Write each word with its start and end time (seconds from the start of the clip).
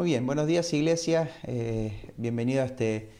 Muy 0.00 0.12
bien, 0.12 0.24
buenos 0.24 0.46
días 0.46 0.72
Iglesia, 0.72 1.30
eh, 1.42 1.92
bienvenido 2.16 2.62
a 2.62 2.64
este, 2.64 3.10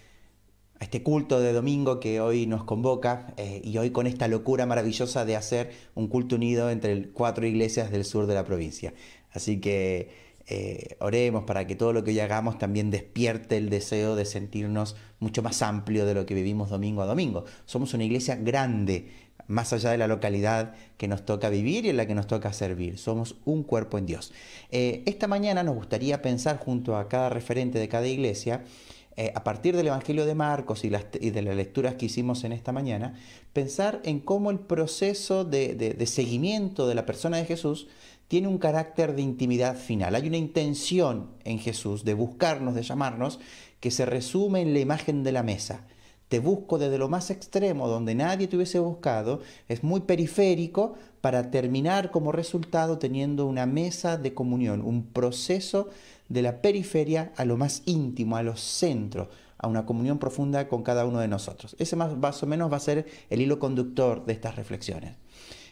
a 0.78 0.84
este 0.84 1.02
culto 1.02 1.38
de 1.38 1.52
domingo 1.52 2.00
que 2.00 2.22
hoy 2.22 2.46
nos 2.46 2.64
convoca 2.64 3.34
eh, 3.36 3.60
y 3.62 3.76
hoy 3.76 3.90
con 3.90 4.06
esta 4.06 4.28
locura 4.28 4.64
maravillosa 4.64 5.26
de 5.26 5.36
hacer 5.36 5.72
un 5.94 6.08
culto 6.08 6.36
unido 6.36 6.70
entre 6.70 7.10
cuatro 7.10 7.46
iglesias 7.46 7.90
del 7.90 8.06
sur 8.06 8.26
de 8.26 8.32
la 8.32 8.46
provincia. 8.46 8.94
Así 9.30 9.60
que 9.60 10.08
eh, 10.46 10.96
oremos 11.00 11.44
para 11.44 11.66
que 11.66 11.76
todo 11.76 11.92
lo 11.92 12.02
que 12.02 12.12
hoy 12.12 12.20
hagamos 12.20 12.58
también 12.58 12.90
despierte 12.90 13.58
el 13.58 13.68
deseo 13.68 14.16
de 14.16 14.24
sentirnos 14.24 14.96
mucho 15.18 15.42
más 15.42 15.60
amplio 15.60 16.06
de 16.06 16.14
lo 16.14 16.24
que 16.24 16.32
vivimos 16.32 16.70
domingo 16.70 17.02
a 17.02 17.06
domingo. 17.06 17.44
Somos 17.66 17.92
una 17.92 18.04
iglesia 18.04 18.36
grande, 18.36 19.10
más 19.50 19.72
allá 19.72 19.90
de 19.90 19.98
la 19.98 20.06
localidad 20.06 20.74
que 20.96 21.08
nos 21.08 21.24
toca 21.24 21.50
vivir 21.50 21.84
y 21.84 21.90
en 21.90 21.96
la 21.96 22.06
que 22.06 22.14
nos 22.14 22.26
toca 22.26 22.52
servir. 22.52 22.98
Somos 22.98 23.36
un 23.44 23.64
cuerpo 23.64 23.98
en 23.98 24.06
Dios. 24.06 24.32
Eh, 24.70 25.02
esta 25.06 25.26
mañana 25.26 25.62
nos 25.62 25.74
gustaría 25.74 26.22
pensar 26.22 26.58
junto 26.58 26.96
a 26.96 27.08
cada 27.08 27.28
referente 27.28 27.78
de 27.78 27.88
cada 27.88 28.06
iglesia, 28.06 28.64
eh, 29.16 29.32
a 29.34 29.42
partir 29.42 29.76
del 29.76 29.88
Evangelio 29.88 30.24
de 30.24 30.36
Marcos 30.36 30.84
y, 30.84 30.88
de 30.88 31.42
las 31.42 31.56
lecturas 31.56 31.96
que 31.96 32.06
hicimos 32.06 32.44
en 32.44 32.52
esta 32.52 32.70
mañana, 32.70 33.14
pensar 33.52 34.00
en 34.04 34.20
cómo 34.20 34.52
el 34.52 34.60
proceso 34.60 35.44
de 35.44 36.06
seguimiento 36.06 36.86
de 36.86 36.94
la 36.94 37.04
persona 37.04 37.36
de 37.38 37.44
Jesús 37.44 37.88
tiene 38.28 38.46
un 38.46 38.58
carácter 38.58 39.16
de 39.16 39.22
intimidad 39.22 39.76
final. 39.76 40.14
Hay 40.14 40.28
una 40.28 40.36
intención 40.36 41.30
en 41.42 41.58
Jesús 41.58 42.04
de 42.04 42.14
buscarnos, 42.14 42.76
de 42.76 42.84
llamarnos, 42.84 43.40
que 43.80 43.90
se 43.90 44.06
resume 44.06 44.60
en 44.60 44.72
la 44.72 44.78
imagen 44.78 45.24
de 45.24 45.32
la 45.32 45.42
mesa 45.42 45.84
te 46.30 46.38
busco 46.38 46.78
desde 46.78 46.96
lo 46.96 47.08
más 47.08 47.28
extremo, 47.30 47.88
donde 47.88 48.14
nadie 48.14 48.46
te 48.46 48.54
hubiese 48.54 48.78
buscado, 48.78 49.40
es 49.68 49.82
muy 49.82 50.02
periférico 50.02 50.94
para 51.20 51.50
terminar 51.50 52.12
como 52.12 52.30
resultado 52.30 52.98
teniendo 52.98 53.46
una 53.46 53.66
mesa 53.66 54.16
de 54.16 54.32
comunión, 54.32 54.80
un 54.80 55.06
proceso 55.06 55.88
de 56.28 56.42
la 56.42 56.62
periferia 56.62 57.32
a 57.36 57.44
lo 57.44 57.56
más 57.56 57.82
íntimo, 57.84 58.36
a 58.36 58.44
los 58.44 58.60
centros, 58.60 59.26
a 59.58 59.66
una 59.66 59.84
comunión 59.84 60.18
profunda 60.18 60.68
con 60.68 60.84
cada 60.84 61.04
uno 61.04 61.18
de 61.18 61.26
nosotros. 61.26 61.74
Ese 61.80 61.96
más, 61.96 62.16
más 62.16 62.40
o 62.44 62.46
menos 62.46 62.72
va 62.72 62.76
a 62.76 62.80
ser 62.80 63.06
el 63.28 63.40
hilo 63.40 63.58
conductor 63.58 64.24
de 64.24 64.32
estas 64.32 64.54
reflexiones. 64.54 65.16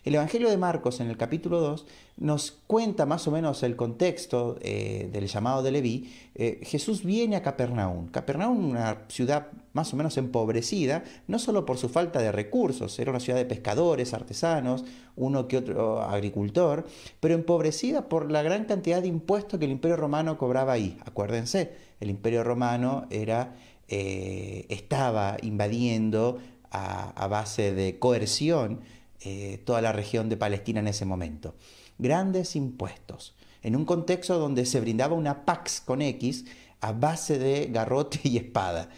El 0.05 0.15
Evangelio 0.15 0.49
de 0.49 0.57
Marcos 0.57 1.01
en 1.01 1.09
el 1.09 1.17
capítulo 1.17 1.61
2 1.61 1.87
nos 2.19 2.53
cuenta 2.67 3.05
más 3.05 3.27
o 3.27 3.31
menos 3.31 3.63
el 3.63 3.77
contexto 3.77 4.57
eh, 4.61 5.09
del 5.13 5.27
llamado 5.27 5.63
de 5.63 5.73
Leví. 5.73 6.13
Eh, 6.35 6.61
Jesús 6.63 7.05
viene 7.05 7.37
a 7.37 7.43
Capernaum. 7.43 8.09
Capernaum, 8.09 8.71
una 8.71 9.03
ciudad 9.09 9.49
más 9.73 9.93
o 9.93 9.97
menos 9.97 10.17
empobrecida, 10.17 11.05
no 11.27 11.39
solo 11.39 11.65
por 11.65 11.79
su 11.79 11.89
falta 11.89 12.21
de 12.21 12.33
recursos, 12.33 12.99
era 12.99 13.11
una 13.11 13.21
ciudad 13.21 13.39
de 13.39 13.45
pescadores, 13.45 14.15
artesanos, 14.15 14.85
uno 15.17 15.49
que 15.49 15.57
otro 15.57 16.03
agricultor, 16.03 16.87
pero 17.21 17.35
empobrecida 17.35 18.09
por 18.09 18.31
la 18.31 18.43
gran 18.43 18.65
cantidad 18.65 19.03
de 19.03 19.09
impuestos 19.09 19.59
que 19.59 19.67
el 19.67 19.73
imperio 19.73 19.97
romano 19.97 20.39
cobraba 20.39 20.73
ahí. 20.73 20.97
Acuérdense, 21.05 21.73
el 22.01 22.11
imperio 22.11 22.45
romano 22.45 23.07
era, 23.11 23.57
eh, 23.89 24.67
estaba 24.69 25.37
invadiendo 25.43 26.39
a 26.71 27.27
base 27.29 27.73
de 27.73 27.99
coerción 27.99 28.81
eh, 29.21 29.63
toda 29.65 29.83
la 29.83 29.93
región 29.93 30.29
de 30.29 30.37
Palestina 30.37 30.81
en 30.81 30.89
ese 30.89 31.05
momento. 31.05 31.55
Grandes 31.99 32.57
impuestos, 32.57 33.35
en 33.63 33.77
un 33.77 33.85
contexto 33.85 34.39
donde 34.39 34.67
se 34.67 34.81
brindaba 34.81 35.15
una 35.15 35.45
pax 35.45 35.81
con 35.81 36.03
X 36.03 36.45
a 36.81 36.93
base 36.93 37.39
de 37.39 37.67
garrote 37.67 38.21
y 38.25 38.37
espada. 38.37 38.89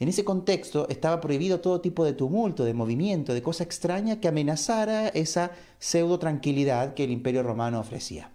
En 0.00 0.08
ese 0.08 0.24
contexto 0.24 0.88
estaba 0.88 1.20
prohibido 1.20 1.60
todo 1.60 1.80
tipo 1.80 2.04
de 2.04 2.12
tumulto, 2.12 2.64
de 2.64 2.74
movimiento, 2.74 3.32
de 3.32 3.42
cosa 3.42 3.64
extraña 3.64 4.20
que 4.20 4.28
amenazara 4.28 5.08
esa 5.08 5.52
pseudo 5.78 6.18
tranquilidad 6.18 6.94
que 6.94 7.04
el 7.04 7.10
imperio 7.10 7.42
romano 7.42 7.80
ofrecía. 7.80 8.30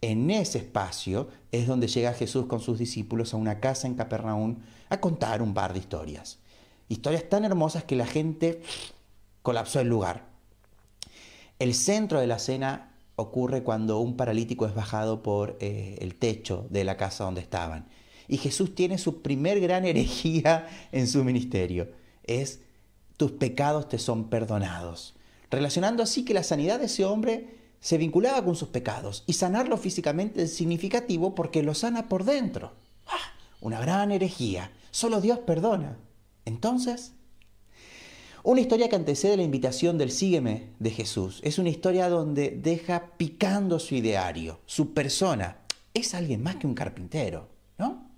En 0.00 0.30
ese 0.30 0.58
espacio 0.58 1.28
es 1.50 1.66
donde 1.66 1.88
llega 1.88 2.14
Jesús 2.14 2.46
con 2.46 2.60
sus 2.60 2.78
discípulos 2.78 3.34
a 3.34 3.36
una 3.36 3.60
casa 3.60 3.86
en 3.86 3.94
Capernaum 3.94 4.58
a 4.88 5.00
contar 5.00 5.42
un 5.42 5.54
par 5.54 5.72
de 5.72 5.80
historias. 5.80 6.38
Historias 6.88 7.28
tan 7.28 7.44
hermosas 7.44 7.84
que 7.84 7.96
la 7.96 8.06
gente 8.06 8.62
colapsó 9.42 9.80
el 9.80 9.88
lugar. 9.88 10.26
El 11.58 11.74
centro 11.74 12.20
de 12.20 12.26
la 12.26 12.38
cena 12.38 12.94
ocurre 13.16 13.64
cuando 13.64 13.98
un 13.98 14.16
paralítico 14.16 14.66
es 14.66 14.74
bajado 14.74 15.22
por 15.22 15.56
eh, 15.60 15.96
el 16.00 16.14
techo 16.14 16.66
de 16.70 16.84
la 16.84 16.96
casa 16.96 17.24
donde 17.24 17.40
estaban. 17.40 17.88
Y 18.28 18.36
Jesús 18.36 18.74
tiene 18.74 18.98
su 18.98 19.22
primer 19.22 19.60
gran 19.60 19.84
herejía 19.86 20.68
en 20.92 21.08
su 21.08 21.24
ministerio. 21.24 21.90
Es, 22.24 22.60
tus 23.16 23.32
pecados 23.32 23.88
te 23.88 23.98
son 23.98 24.28
perdonados. 24.28 25.16
Relacionando 25.50 26.02
así 26.02 26.24
que 26.24 26.34
la 26.34 26.42
sanidad 26.42 26.78
de 26.78 26.86
ese 26.86 27.04
hombre 27.04 27.58
se 27.80 27.98
vinculaba 27.98 28.44
con 28.44 28.54
sus 28.54 28.68
pecados. 28.68 29.24
Y 29.26 29.32
sanarlo 29.32 29.76
físicamente 29.78 30.42
es 30.42 30.54
significativo 30.54 31.34
porque 31.34 31.62
lo 31.62 31.74
sana 31.74 32.08
por 32.08 32.24
dentro. 32.24 32.72
¡Ah! 33.06 33.34
Una 33.60 33.80
gran 33.80 34.12
herejía. 34.12 34.70
Solo 34.92 35.20
Dios 35.20 35.40
perdona. 35.40 35.98
Entonces, 36.44 37.14
una 38.50 38.62
historia 38.62 38.88
que 38.88 38.96
antecede 38.96 39.36
la 39.36 39.42
invitación 39.42 39.98
del 39.98 40.10
sígueme 40.10 40.70
de 40.78 40.90
Jesús. 40.90 41.42
Es 41.44 41.58
una 41.58 41.68
historia 41.68 42.08
donde 42.08 42.48
deja 42.50 43.12
picando 43.18 43.78
su 43.78 43.94
ideario, 43.94 44.60
su 44.64 44.94
persona. 44.94 45.58
Es 45.92 46.14
alguien 46.14 46.42
más 46.42 46.56
que 46.56 46.66
un 46.66 46.72
carpintero, 46.72 47.46
¿no? 47.76 48.08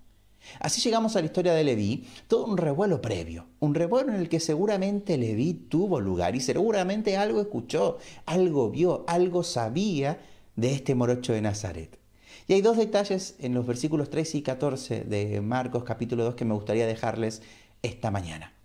Así 0.60 0.80
llegamos 0.82 1.16
a 1.16 1.18
la 1.18 1.26
historia 1.26 1.52
de 1.52 1.64
Leví, 1.64 2.06
todo 2.28 2.46
un 2.46 2.58
revuelo 2.58 3.02
previo, 3.02 3.46
un 3.58 3.74
revuelo 3.74 4.12
en 4.12 4.20
el 4.20 4.28
que 4.28 4.38
seguramente 4.38 5.18
Leví 5.18 5.52
tuvo 5.52 5.98
lugar 5.98 6.36
y 6.36 6.40
seguramente 6.40 7.16
algo 7.16 7.40
escuchó, 7.40 7.98
algo 8.24 8.70
vio, 8.70 9.04
algo 9.08 9.42
sabía 9.42 10.20
de 10.54 10.72
este 10.72 10.94
morocho 10.94 11.32
de 11.32 11.42
Nazaret. 11.42 11.98
Y 12.46 12.52
hay 12.52 12.62
dos 12.62 12.76
detalles 12.76 13.34
en 13.40 13.52
los 13.52 13.66
versículos 13.66 14.10
13 14.10 14.38
y 14.38 14.42
14 14.42 15.00
de 15.00 15.40
Marcos 15.40 15.82
capítulo 15.82 16.22
2 16.22 16.36
que 16.36 16.44
me 16.44 16.54
gustaría 16.54 16.86
dejarles 16.86 17.42
esta 17.82 18.12
mañana. 18.12 18.59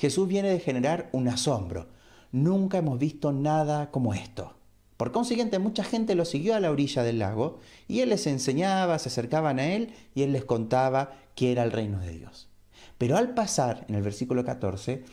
Jesús 0.00 0.26
viene 0.28 0.48
de 0.48 0.60
generar 0.60 1.10
un 1.12 1.28
asombro. 1.28 1.86
Nunca 2.32 2.78
hemos 2.78 2.98
visto 2.98 3.32
nada 3.32 3.90
como 3.90 4.14
esto. 4.14 4.54
Por 4.96 5.12
consiguiente, 5.12 5.58
mucha 5.58 5.84
gente 5.84 6.14
lo 6.14 6.24
siguió 6.24 6.54
a 6.54 6.60
la 6.60 6.70
orilla 6.70 7.02
del 7.02 7.18
lago 7.18 7.58
y 7.86 8.00
él 8.00 8.08
les 8.08 8.26
enseñaba, 8.26 8.98
se 8.98 9.10
acercaban 9.10 9.58
a 9.58 9.66
él 9.66 9.92
y 10.14 10.22
él 10.22 10.32
les 10.32 10.46
contaba 10.46 11.18
que 11.34 11.52
era 11.52 11.64
el 11.64 11.70
reino 11.70 12.00
de 12.00 12.12
Dios. 12.12 12.48
Pero 12.96 13.18
al 13.18 13.34
pasar, 13.34 13.84
en 13.90 13.94
el 13.94 14.00
versículo 14.00 14.42
14, 14.42 15.04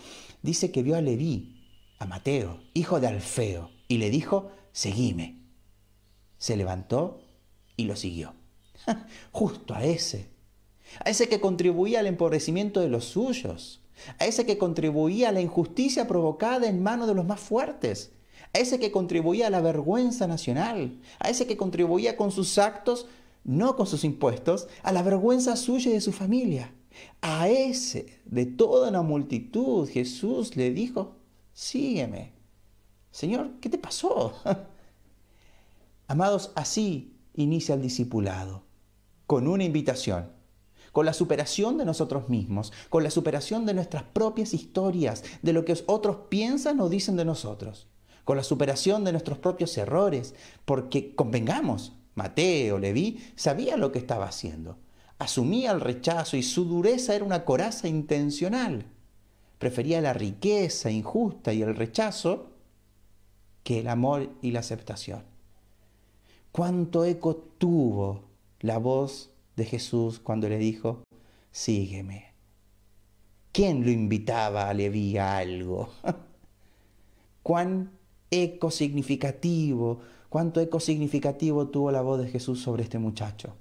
dice 0.41 0.71
que 0.71 0.83
vio 0.83 0.95
a 0.95 1.01
Leví, 1.01 1.65
a 1.99 2.05
Mateo, 2.05 2.61
hijo 2.73 3.01
de 3.01 3.07
Alfeo, 3.07 3.71
y 3.89 3.97
le 3.97 4.09
dijo, 4.09 4.51
seguime. 4.71 5.41
Se 6.37 6.55
levantó 6.55 7.25
y 7.75 7.83
lo 7.83 7.97
siguió. 7.97 8.35
Justo 9.33 9.73
a 9.73 9.83
ese, 9.83 10.29
a 11.03 11.09
ese 11.09 11.27
que 11.27 11.41
contribuía 11.41 11.99
al 11.99 12.07
empobrecimiento 12.07 12.79
de 12.79 12.87
los 12.87 13.03
suyos, 13.03 13.81
a 14.19 14.25
ese 14.25 14.45
que 14.45 14.57
contribuía 14.57 15.29
a 15.29 15.31
la 15.31 15.41
injusticia 15.41 16.07
provocada 16.07 16.67
en 16.67 16.83
manos 16.83 17.07
de 17.07 17.15
los 17.15 17.25
más 17.25 17.39
fuertes, 17.39 18.11
a 18.53 18.59
ese 18.59 18.79
que 18.79 18.91
contribuía 18.91 19.47
a 19.47 19.49
la 19.49 19.61
vergüenza 19.61 20.27
nacional, 20.27 20.99
a 21.19 21.29
ese 21.29 21.47
que 21.47 21.57
contribuía 21.57 22.17
con 22.17 22.31
sus 22.31 22.57
actos, 22.57 23.07
no 23.43 23.75
con 23.75 23.87
sus 23.87 24.03
impuestos, 24.03 24.67
a 24.83 24.91
la 24.91 25.03
vergüenza 25.03 25.55
suya 25.55 25.91
y 25.91 25.93
de 25.93 26.01
su 26.01 26.11
familia. 26.11 26.73
A 27.21 27.47
ese 27.47 28.19
de 28.25 28.45
toda 28.45 28.89
una 28.89 29.01
multitud 29.01 29.87
Jesús 29.87 30.55
le 30.55 30.71
dijo, 30.71 31.15
sígueme. 31.53 32.33
Señor, 33.11 33.51
¿qué 33.61 33.69
te 33.69 33.77
pasó? 33.77 34.33
Amados, 36.07 36.51
así 36.55 37.13
inicia 37.33 37.75
el 37.75 37.81
discipulado, 37.81 38.63
con 39.25 39.47
una 39.47 39.63
invitación 39.63 40.36
con 40.91 41.05
la 41.05 41.13
superación 41.13 41.77
de 41.77 41.85
nosotros 41.85 42.29
mismos, 42.29 42.73
con 42.89 43.03
la 43.03 43.11
superación 43.11 43.65
de 43.65 43.73
nuestras 43.73 44.03
propias 44.03 44.53
historias, 44.53 45.23
de 45.41 45.53
lo 45.53 45.65
que 45.65 45.77
otros 45.85 46.17
piensan 46.29 46.79
o 46.79 46.89
dicen 46.89 47.15
de 47.15 47.25
nosotros, 47.25 47.87
con 48.23 48.37
la 48.37 48.43
superación 48.43 49.03
de 49.03 49.11
nuestros 49.11 49.37
propios 49.37 49.77
errores, 49.77 50.35
porque 50.65 51.15
convengamos, 51.15 51.93
Mateo, 52.15 52.79
Leví, 52.79 53.19
sabía 53.35 53.77
lo 53.77 53.91
que 53.91 53.99
estaba 53.99 54.25
haciendo, 54.25 54.77
asumía 55.19 55.71
el 55.71 55.81
rechazo 55.81 56.37
y 56.37 56.43
su 56.43 56.65
dureza 56.65 57.15
era 57.15 57.25
una 57.25 57.45
coraza 57.45 57.87
intencional. 57.87 58.85
Prefería 59.59 60.01
la 60.01 60.13
riqueza 60.13 60.91
injusta 60.91 61.53
y 61.53 61.61
el 61.61 61.75
rechazo 61.75 62.51
que 63.63 63.79
el 63.79 63.87
amor 63.87 64.29
y 64.41 64.51
la 64.51 64.59
aceptación. 64.59 65.23
¿Cuánto 66.51 67.05
eco 67.05 67.35
tuvo 67.35 68.23
la 68.61 68.77
voz 68.77 69.31
de 69.57 69.65
Jesús 69.65 70.19
cuando 70.19 70.47
le 70.47 70.57
dijo, 70.57 71.03
sígueme. 71.51 72.33
¿Quién 73.51 73.83
lo 73.83 73.89
invitaba 73.89 74.69
a 74.69 74.73
Leví 74.73 75.17
a 75.17 75.37
algo? 75.37 75.89
¿Cuán 77.43 77.91
eco 78.29 78.69
significativo, 78.69 79.99
cuánto 80.29 80.61
eco 80.61 80.79
significativo 80.79 81.67
tuvo 81.69 81.91
la 81.91 82.01
voz 82.01 82.21
de 82.21 82.27
Jesús 82.27 82.61
sobre 82.61 82.83
este 82.83 82.99
muchacho? 82.99 83.55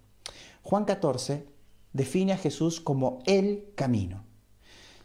Juan 0.62 0.84
14 0.84 1.46
define 1.94 2.34
a 2.34 2.38
Jesús 2.38 2.80
como 2.80 3.20
el 3.24 3.70
camino. 3.74 4.25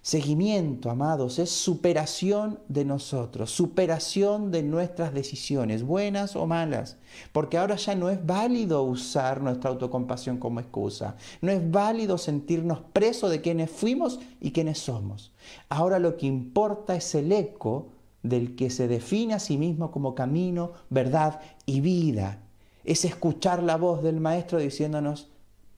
Seguimiento, 0.03 0.89
amados, 0.89 1.37
es 1.37 1.51
superación 1.51 2.57
de 2.67 2.85
nosotros, 2.85 3.51
superación 3.51 4.49
de 4.49 4.63
nuestras 4.63 5.13
decisiones, 5.13 5.83
buenas 5.83 6.35
o 6.35 6.47
malas, 6.47 6.97
porque 7.31 7.59
ahora 7.59 7.75
ya 7.75 7.93
no 7.93 8.09
es 8.09 8.25
válido 8.25 8.81
usar 8.81 9.41
nuestra 9.41 9.69
autocompasión 9.69 10.37
como 10.37 10.59
excusa, 10.59 11.17
no 11.41 11.51
es 11.51 11.69
válido 11.69 12.17
sentirnos 12.17 12.79
presos 12.93 13.29
de 13.29 13.41
quienes 13.41 13.69
fuimos 13.69 14.19
y 14.39 14.51
quienes 14.51 14.79
somos. 14.79 15.33
Ahora 15.69 15.99
lo 15.99 16.17
que 16.17 16.25
importa 16.25 16.95
es 16.95 17.13
el 17.13 17.31
eco 17.31 17.89
del 18.23 18.55
que 18.55 18.71
se 18.71 18.87
define 18.87 19.35
a 19.35 19.39
sí 19.39 19.59
mismo 19.59 19.91
como 19.91 20.15
camino, 20.15 20.71
verdad 20.89 21.41
y 21.67 21.79
vida. 21.81 22.41
Es 22.83 23.05
escuchar 23.05 23.61
la 23.61 23.77
voz 23.77 24.01
del 24.01 24.19
Maestro 24.19 24.57
diciéndonos, 24.57 25.29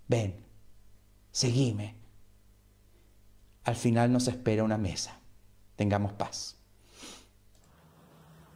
ven, 0.08 0.36
seguime 1.34 2.03
al 3.63 3.75
final 3.75 4.12
nos 4.12 4.27
espera 4.27 4.63
una 4.63 4.77
mesa. 4.77 5.19
Tengamos 5.75 6.13
paz. 6.13 6.57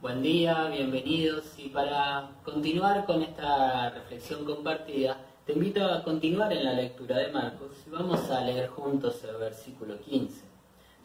Buen 0.00 0.22
día, 0.22 0.68
bienvenidos. 0.68 1.54
Y 1.58 1.70
para 1.70 2.30
continuar 2.44 3.06
con 3.06 3.22
esta 3.22 3.90
reflexión 3.90 4.44
compartida, 4.44 5.18
te 5.46 5.54
invito 5.54 5.84
a 5.84 6.04
continuar 6.04 6.52
en 6.52 6.64
la 6.64 6.74
lectura 6.74 7.16
de 7.16 7.32
Marcos 7.32 7.70
y 7.86 7.90
vamos 7.90 8.30
a 8.30 8.42
leer 8.42 8.68
juntos 8.68 9.24
el 9.24 9.36
versículo 9.36 9.98
15. 9.98 10.42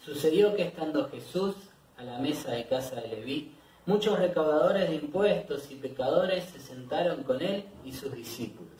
Sucedió 0.03 0.53
que 0.53 0.63
estando 0.63 1.09
Jesús 1.09 1.55
a 1.97 2.03
la 2.03 2.19
mesa 2.19 2.51
de 2.51 2.67
casa 2.67 2.97
de 2.97 3.07
Leví, 3.07 3.55
muchos 3.85 4.19
recaudadores 4.19 4.89
de 4.89 4.95
impuestos 4.95 5.71
y 5.71 5.75
pecadores 5.75 6.43
se 6.43 6.59
sentaron 6.59 7.23
con 7.23 7.41
él 7.41 7.65
y 7.85 7.93
sus 7.93 8.13
discípulos, 8.13 8.73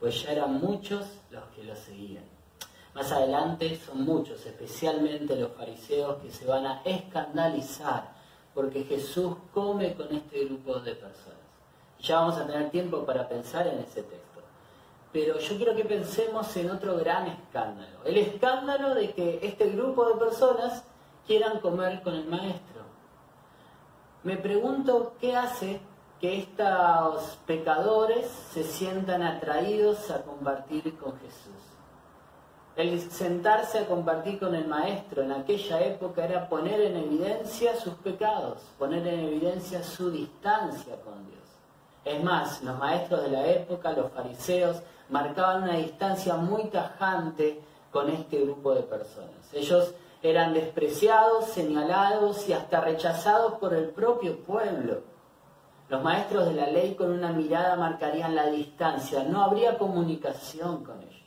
pues 0.00 0.20
ya 0.22 0.32
eran 0.32 0.60
muchos 0.60 1.06
los 1.30 1.44
que 1.54 1.62
lo 1.62 1.76
seguían. 1.76 2.33
Más 2.94 3.10
adelante 3.10 3.76
son 3.84 4.04
muchos, 4.04 4.46
especialmente 4.46 5.34
los 5.36 5.52
fariseos, 5.52 6.22
que 6.22 6.30
se 6.30 6.46
van 6.46 6.64
a 6.64 6.82
escandalizar 6.84 8.14
porque 8.54 8.84
Jesús 8.84 9.34
come 9.52 9.94
con 9.94 10.14
este 10.14 10.44
grupo 10.44 10.78
de 10.78 10.94
personas. 10.94 11.34
Ya 12.00 12.20
vamos 12.20 12.36
a 12.36 12.46
tener 12.46 12.70
tiempo 12.70 13.04
para 13.04 13.28
pensar 13.28 13.66
en 13.66 13.80
ese 13.80 14.02
texto. 14.02 14.40
Pero 15.12 15.38
yo 15.38 15.56
quiero 15.56 15.74
que 15.74 15.84
pensemos 15.84 16.56
en 16.56 16.70
otro 16.70 16.96
gran 16.96 17.26
escándalo. 17.26 18.04
El 18.04 18.16
escándalo 18.16 18.94
de 18.94 19.12
que 19.12 19.40
este 19.42 19.70
grupo 19.70 20.08
de 20.08 20.14
personas 20.14 20.84
quieran 21.26 21.60
comer 21.60 22.00
con 22.02 22.14
el 22.14 22.26
maestro. 22.26 22.82
Me 24.22 24.36
pregunto 24.36 25.14
qué 25.20 25.34
hace 25.34 25.80
que 26.20 26.38
estos 26.40 27.38
pecadores 27.46 28.26
se 28.52 28.62
sientan 28.62 29.22
atraídos 29.22 30.10
a 30.10 30.22
compartir 30.22 30.96
con 30.96 31.18
Jesús. 31.18 31.73
El 32.76 33.00
sentarse 33.08 33.78
a 33.78 33.86
compartir 33.86 34.40
con 34.40 34.52
el 34.52 34.66
maestro 34.66 35.22
en 35.22 35.30
aquella 35.30 35.80
época 35.80 36.24
era 36.24 36.48
poner 36.48 36.80
en 36.80 36.96
evidencia 36.96 37.76
sus 37.76 37.94
pecados, 37.94 38.62
poner 38.80 39.06
en 39.06 39.20
evidencia 39.20 39.84
su 39.84 40.10
distancia 40.10 40.96
con 41.02 41.24
Dios. 41.28 41.44
Es 42.04 42.22
más, 42.24 42.62
los 42.64 42.76
maestros 42.76 43.22
de 43.22 43.30
la 43.30 43.46
época, 43.46 43.92
los 43.92 44.10
fariseos, 44.10 44.82
marcaban 45.08 45.62
una 45.62 45.76
distancia 45.76 46.34
muy 46.34 46.64
tajante 46.64 47.60
con 47.92 48.10
este 48.10 48.40
grupo 48.40 48.74
de 48.74 48.82
personas. 48.82 49.52
Ellos 49.52 49.94
eran 50.20 50.52
despreciados, 50.52 51.46
señalados 51.46 52.48
y 52.48 52.54
hasta 52.54 52.80
rechazados 52.80 53.54
por 53.54 53.72
el 53.72 53.90
propio 53.90 54.40
pueblo. 54.40 55.02
Los 55.88 56.02
maestros 56.02 56.46
de 56.46 56.54
la 56.54 56.66
ley 56.66 56.96
con 56.96 57.12
una 57.12 57.32
mirada 57.32 57.76
marcarían 57.76 58.34
la 58.34 58.46
distancia, 58.46 59.22
no 59.22 59.42
habría 59.42 59.78
comunicación 59.78 60.82
con 60.82 61.00
ellos. 61.02 61.23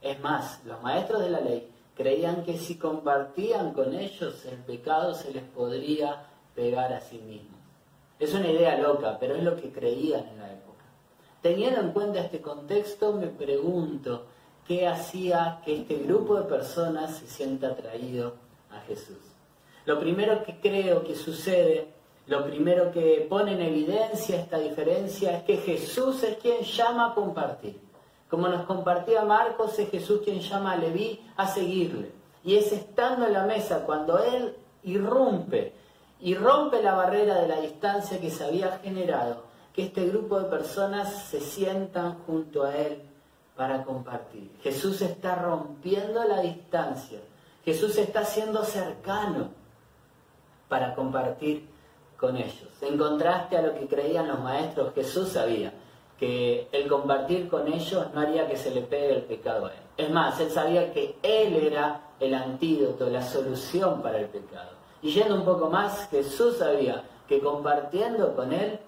Es 0.00 0.20
más, 0.20 0.64
los 0.64 0.80
maestros 0.82 1.22
de 1.22 1.30
la 1.30 1.40
ley 1.40 1.68
creían 1.96 2.44
que 2.44 2.56
si 2.56 2.76
compartían 2.76 3.72
con 3.72 3.94
ellos 3.94 4.44
el 4.44 4.58
pecado 4.58 5.14
se 5.14 5.32
les 5.32 5.42
podría 5.42 6.26
pegar 6.54 6.92
a 6.92 7.00
sí 7.00 7.18
mismos. 7.18 7.58
Es 8.18 8.34
una 8.34 8.48
idea 8.48 8.78
loca, 8.78 9.16
pero 9.18 9.34
es 9.34 9.42
lo 9.42 9.56
que 9.56 9.70
creían 9.70 10.26
en 10.28 10.38
la 10.38 10.52
época. 10.52 10.84
Teniendo 11.42 11.80
en 11.80 11.92
cuenta 11.92 12.20
este 12.20 12.40
contexto, 12.40 13.12
me 13.12 13.28
pregunto 13.28 14.26
qué 14.66 14.86
hacía 14.86 15.60
que 15.64 15.80
este 15.80 15.96
grupo 15.96 16.36
de 16.36 16.44
personas 16.44 17.16
se 17.16 17.26
sienta 17.26 17.68
atraído 17.68 18.34
a 18.70 18.80
Jesús. 18.80 19.18
Lo 19.84 19.98
primero 19.98 20.44
que 20.44 20.60
creo 20.60 21.02
que 21.02 21.14
sucede, 21.16 21.88
lo 22.26 22.44
primero 22.44 22.92
que 22.92 23.26
pone 23.28 23.52
en 23.52 23.62
evidencia 23.62 24.40
esta 24.40 24.58
diferencia 24.58 25.38
es 25.38 25.44
que 25.44 25.56
Jesús 25.56 26.22
es 26.22 26.36
quien 26.36 26.62
llama 26.62 27.10
a 27.10 27.14
compartir. 27.14 27.87
Como 28.28 28.48
nos 28.48 28.66
compartía 28.66 29.24
Marcos, 29.24 29.78
es 29.78 29.90
Jesús 29.90 30.20
quien 30.22 30.40
llama 30.40 30.72
a 30.72 30.76
Leví 30.76 31.26
a 31.36 31.46
seguirle. 31.46 32.12
Y 32.44 32.56
es 32.56 32.72
estando 32.72 33.26
en 33.26 33.32
la 33.32 33.44
mesa 33.44 33.84
cuando 33.84 34.22
Él 34.22 34.56
irrumpe 34.82 35.74
y 36.20 36.34
rompe 36.34 36.82
la 36.82 36.94
barrera 36.94 37.40
de 37.40 37.48
la 37.48 37.60
distancia 37.60 38.20
que 38.20 38.30
se 38.30 38.44
había 38.44 38.78
generado, 38.78 39.44
que 39.72 39.84
este 39.84 40.06
grupo 40.06 40.38
de 40.38 40.48
personas 40.48 41.24
se 41.24 41.40
sientan 41.40 42.18
junto 42.26 42.64
a 42.64 42.76
Él 42.76 43.02
para 43.56 43.84
compartir. 43.84 44.50
Jesús 44.62 45.00
está 45.00 45.34
rompiendo 45.34 46.22
la 46.24 46.40
distancia. 46.40 47.20
Jesús 47.64 47.98
está 47.98 48.24
siendo 48.24 48.64
cercano 48.64 49.48
para 50.68 50.94
compartir 50.94 51.68
con 52.16 52.36
ellos. 52.36 52.68
En 52.82 52.98
contraste 52.98 53.56
a 53.56 53.62
lo 53.62 53.74
que 53.74 53.86
creían 53.86 54.28
los 54.28 54.40
maestros, 54.40 54.94
Jesús 54.94 55.30
sabía 55.30 55.72
que 56.18 56.68
el 56.72 56.88
compartir 56.88 57.48
con 57.48 57.72
ellos 57.72 58.06
no 58.12 58.20
haría 58.20 58.48
que 58.48 58.56
se 58.56 58.70
le 58.72 58.82
pegue 58.82 59.16
el 59.16 59.22
pecado 59.22 59.66
a 59.66 59.70
él. 59.70 59.78
Es 59.96 60.10
más, 60.10 60.38
él 60.40 60.50
sabía 60.50 60.92
que 60.92 61.16
él 61.22 61.56
era 61.56 62.00
el 62.18 62.34
antídoto, 62.34 63.08
la 63.08 63.22
solución 63.22 64.02
para 64.02 64.18
el 64.18 64.26
pecado. 64.26 64.70
Y 65.00 65.12
yendo 65.12 65.36
un 65.36 65.44
poco 65.44 65.70
más, 65.70 66.08
Jesús 66.10 66.56
sabía 66.56 67.04
que 67.28 67.40
compartiendo 67.40 68.34
con 68.34 68.52
él, 68.52 68.80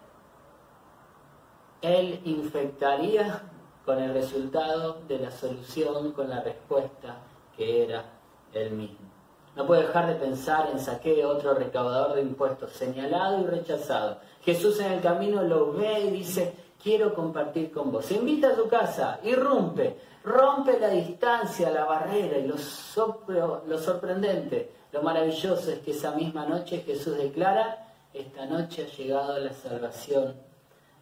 él 1.82 2.20
infectaría 2.24 3.42
con 3.84 3.98
el 4.00 4.12
resultado 4.12 4.98
de 5.06 5.18
la 5.18 5.30
solución, 5.30 6.12
con 6.12 6.28
la 6.28 6.40
respuesta 6.42 7.18
que 7.56 7.84
era 7.84 8.04
él 8.52 8.72
mismo. 8.72 9.08
No 9.56 9.66
puede 9.66 9.82
dejar 9.82 10.06
de 10.06 10.14
pensar 10.14 10.70
en 10.72 10.78
Saqueo, 10.78 11.28
otro 11.28 11.54
recaudador 11.54 12.14
de 12.14 12.22
impuestos, 12.22 12.72
señalado 12.72 13.40
y 13.40 13.46
rechazado. 13.46 14.18
Jesús 14.42 14.80
en 14.80 14.92
el 14.92 15.00
camino 15.00 15.42
lo 15.42 15.72
ve 15.72 16.00
y 16.00 16.10
dice, 16.10 16.54
quiero 16.82 17.14
compartir 17.14 17.70
con 17.70 17.92
vos. 17.92 18.10
invita 18.10 18.48
a 18.48 18.56
tu 18.56 18.68
casa, 18.68 19.20
irrumpe, 19.22 19.96
rompe 20.24 20.78
la 20.78 20.88
distancia, 20.88 21.70
la 21.70 21.84
barrera 21.84 22.38
y 22.38 22.46
lo, 22.46 23.78
sorprendente, 23.78 24.72
lo 24.92 25.02
maravilloso 25.02 25.70
es 25.70 25.78
que 25.80 25.92
esa 25.92 26.12
misma 26.12 26.46
noche 26.46 26.82
Jesús 26.84 27.16
declara, 27.16 27.86
esta 28.12 28.46
noche 28.46 28.84
ha 28.84 28.96
llegado 28.96 29.38
la 29.38 29.52
salvación 29.52 30.34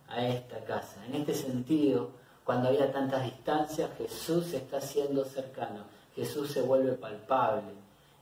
a 0.08 0.26
esta 0.26 0.62
casa. 0.64 1.04
En 1.06 1.14
este 1.14 1.34
sentido, 1.34 2.10
cuando 2.44 2.69
había 2.69 2.92
tantas 2.92 3.25
distancias, 3.25 3.90
Jesús 3.96 4.52
está 4.52 4.80
siendo 4.80 5.25
cercano, 5.25 5.85
Jesús 6.14 6.50
se 6.50 6.62
vuelve 6.62 6.92
palpable, 6.92 7.73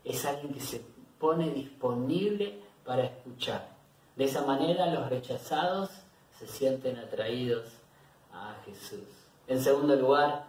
es 0.04 0.24
alguien 0.24 0.52
que 0.52 0.60
se 0.60 0.82
pone 1.18 1.50
disponible 1.50 2.60
para 2.84 3.04
escuchar. 3.04 3.68
De 4.14 4.24
esa 4.24 4.42
manera 4.42 4.86
los 4.86 5.10
rechazados 5.10 5.90
se 6.38 6.46
sienten 6.46 6.96
atraídos 6.98 7.66
a 8.32 8.54
Jesús. 8.64 9.08
En 9.46 9.60
segundo 9.60 9.96
lugar, 9.96 10.44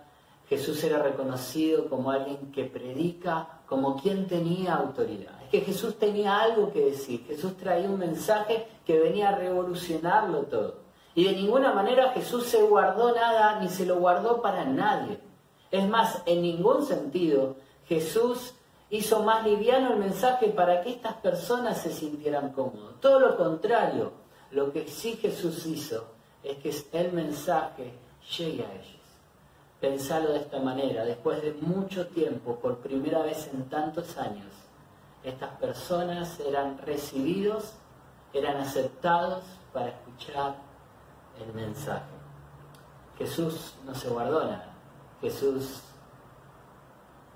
Jesús 0.50 0.84
era 0.84 1.02
reconocido 1.02 1.90
como 1.90 2.12
alguien 2.12 2.52
que 2.52 2.66
predica, 2.66 3.60
como 3.68 4.02
quien 4.02 4.28
tenía 4.28 4.76
autoridad. 4.76 5.34
Es 5.44 5.50
que 5.50 5.62
Jesús 5.62 5.98
tenía 5.98 6.40
algo 6.40 6.72
que 6.72 6.86
decir, 6.86 7.26
Jesús 7.26 7.58
traía 7.58 7.90
un 7.90 8.00
mensaje 8.00 8.68
que 8.86 9.00
venía 9.00 9.30
a 9.30 9.36
revolucionarlo 9.36 10.44
todo. 10.44 10.88
Y 11.16 11.26
de 11.26 11.34
ninguna 11.34 11.74
manera 11.74 12.12
Jesús 12.12 12.46
se 12.46 12.62
guardó 12.62 13.14
nada 13.14 13.60
ni 13.60 13.70
se 13.70 13.86
lo 13.86 13.98
guardó 13.98 14.42
para 14.42 14.66
nadie. 14.66 15.20
Es 15.72 15.88
más, 15.88 16.22
en 16.26 16.42
ningún 16.42 16.86
sentido 16.86 17.56
Jesús 17.88 18.54
hizo 18.90 19.24
más 19.24 19.46
liviano 19.46 19.94
el 19.94 20.00
mensaje 20.00 20.48
para 20.48 20.82
que 20.82 20.92
estas 20.92 21.16
personas 21.16 21.82
se 21.82 21.92
sintieran 21.92 22.52
cómodos. 22.52 23.00
Todo 23.02 23.20
lo 23.20 23.36
contrario, 23.36 24.12
lo 24.52 24.72
que 24.72 24.88
sí 24.88 25.18
Jesús 25.18 25.66
hizo 25.66 26.08
es 26.44 26.58
que 26.58 26.98
el 26.98 27.12
mensaje 27.12 27.94
llegue 28.38 28.66
a 28.66 28.74
ellos. 28.74 28.98
Pensalo 29.80 30.30
de 30.30 30.40
esta 30.40 30.60
manera, 30.60 31.06
después 31.06 31.42
de 31.42 31.54
mucho 31.54 32.08
tiempo, 32.08 32.56
por 32.56 32.78
primera 32.78 33.22
vez 33.22 33.50
en 33.54 33.70
tantos 33.70 34.18
años, 34.18 34.52
estas 35.24 35.52
personas 35.58 36.40
eran 36.40 36.78
recibidos, 36.80 37.74
eran 38.34 38.58
aceptados 38.58 39.44
para 39.74 39.90
escuchar 39.90 40.56
el 41.40 41.54
mensaje. 41.54 42.06
Jesús 43.18 43.76
no 43.86 43.94
se 43.94 44.10
guardó 44.10 44.44
nada, 44.46 44.74
Jesús 45.22 45.82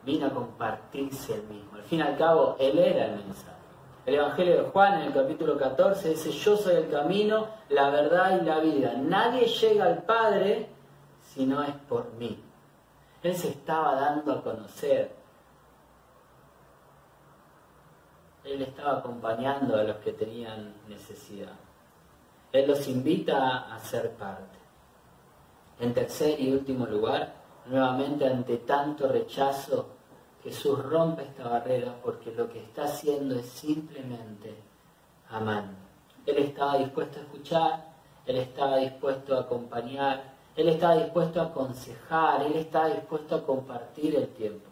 vino 0.03 0.27
a 0.27 0.32
compartirse 0.32 1.36
el 1.36 1.44
mismo. 1.44 1.75
Al 1.75 1.84
fin 1.84 2.00
y 2.00 2.01
al 2.01 2.18
cabo, 2.18 2.56
Él 2.60 2.80
era 2.80 3.06
el 3.06 3.24
mensaje. 3.24 3.61
El 4.05 4.15
Evangelio 4.15 4.63
de 4.63 4.70
Juan 4.70 5.01
en 5.01 5.08
el 5.08 5.13
capítulo 5.13 5.58
14 5.58 6.10
dice, 6.10 6.31
yo 6.31 6.58
soy 6.58 6.75
el 6.75 6.89
camino, 6.89 7.48
la 7.70 7.91
verdad 7.91 8.41
y 8.41 8.46
la 8.46 8.60
vida. 8.60 8.93
Nadie 8.98 9.46
llega 9.46 9.86
al 9.86 10.03
Padre 10.03 10.70
si 11.22 11.46
no 11.46 11.62
es 11.62 11.75
por 11.88 12.12
mí. 12.13 12.43
Él 13.22 13.36
se 13.36 13.50
estaba 13.50 13.93
dando 13.96 14.34
a 14.34 14.43
conocer. 14.43 15.15
Él 18.43 18.63
estaba 18.63 18.98
acompañando 18.98 19.75
a 19.75 19.84
los 19.84 19.98
que 19.98 20.13
tenían 20.13 20.74
necesidad. 20.88 21.53
Él 22.51 22.67
los 22.67 22.88
invita 22.88 23.72
a 23.72 23.79
ser 23.79 24.12
parte. 24.12 24.58
En 25.79 25.93
tercer 25.93 26.39
y 26.39 26.51
último 26.51 26.88
lugar, 26.88 27.34
nuevamente 27.67 28.27
ante 28.27 28.58
tanto 28.58 29.08
rechazo, 29.08 30.00
Jesús 30.44 30.84
rompe 30.84 31.24
esta 31.24 31.48
barrera 31.48 31.96
porque 32.04 32.32
lo 32.32 32.50
que 32.50 32.60
está 32.60 32.86
haciendo 32.86 33.36
es 33.36 33.46
simplemente 33.46 34.56
amando. 35.30 35.78
Él 36.26 36.38
estaba 36.38 36.78
dispuesto 36.78 37.20
a 37.20 37.24
escuchar, 37.24 37.94
Él 38.26 38.38
estaba 38.38 38.78
dispuesto 38.78 39.36
a 39.36 39.42
acompañar, 39.42 40.34
Él 40.56 40.70
estaba 40.70 40.96
dispuesto 40.96 41.42
a 41.42 41.46
aconsejar, 41.46 42.44
Él 42.44 42.56
estaba 42.56 42.90
dispuesto 42.90 43.36
a 43.36 43.46
compartir 43.46 44.16
el 44.16 44.28
tiempo. 44.30 44.68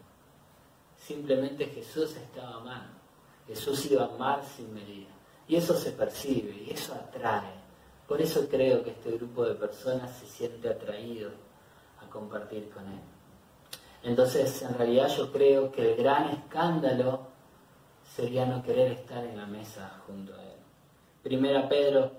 Simplemente 0.96 1.66
Jesús 1.66 2.16
estaba 2.16 2.56
amando. 2.56 3.00
Jesús 3.46 3.90
iba 3.90 4.04
a 4.04 4.14
amar 4.14 4.44
sin 4.44 4.72
medida. 4.72 5.10
Y 5.48 5.56
eso 5.56 5.74
se 5.74 5.92
percibe 5.92 6.52
y 6.52 6.70
eso 6.70 6.94
atrae. 6.94 7.60
Por 8.06 8.20
eso 8.20 8.46
creo 8.48 8.82
que 8.84 8.90
este 8.90 9.12
grupo 9.12 9.44
de 9.44 9.54
personas 9.54 10.16
se 10.16 10.26
siente 10.26 10.68
atraído 10.68 11.30
a 12.00 12.10
compartir 12.10 12.68
con 12.70 12.86
Él. 12.86 13.00
Entonces, 14.02 14.62
en 14.62 14.74
realidad 14.74 15.08
yo 15.08 15.30
creo 15.30 15.70
que 15.70 15.92
el 15.92 15.96
gran 15.96 16.30
escándalo 16.30 17.28
sería 18.04 18.46
no 18.46 18.62
querer 18.62 18.92
estar 18.92 19.24
en 19.24 19.36
la 19.36 19.46
mesa 19.46 20.00
junto 20.06 20.34
a 20.34 20.42
Él. 20.42 20.58
Primera 21.22 21.68
Pedro, 21.68 22.12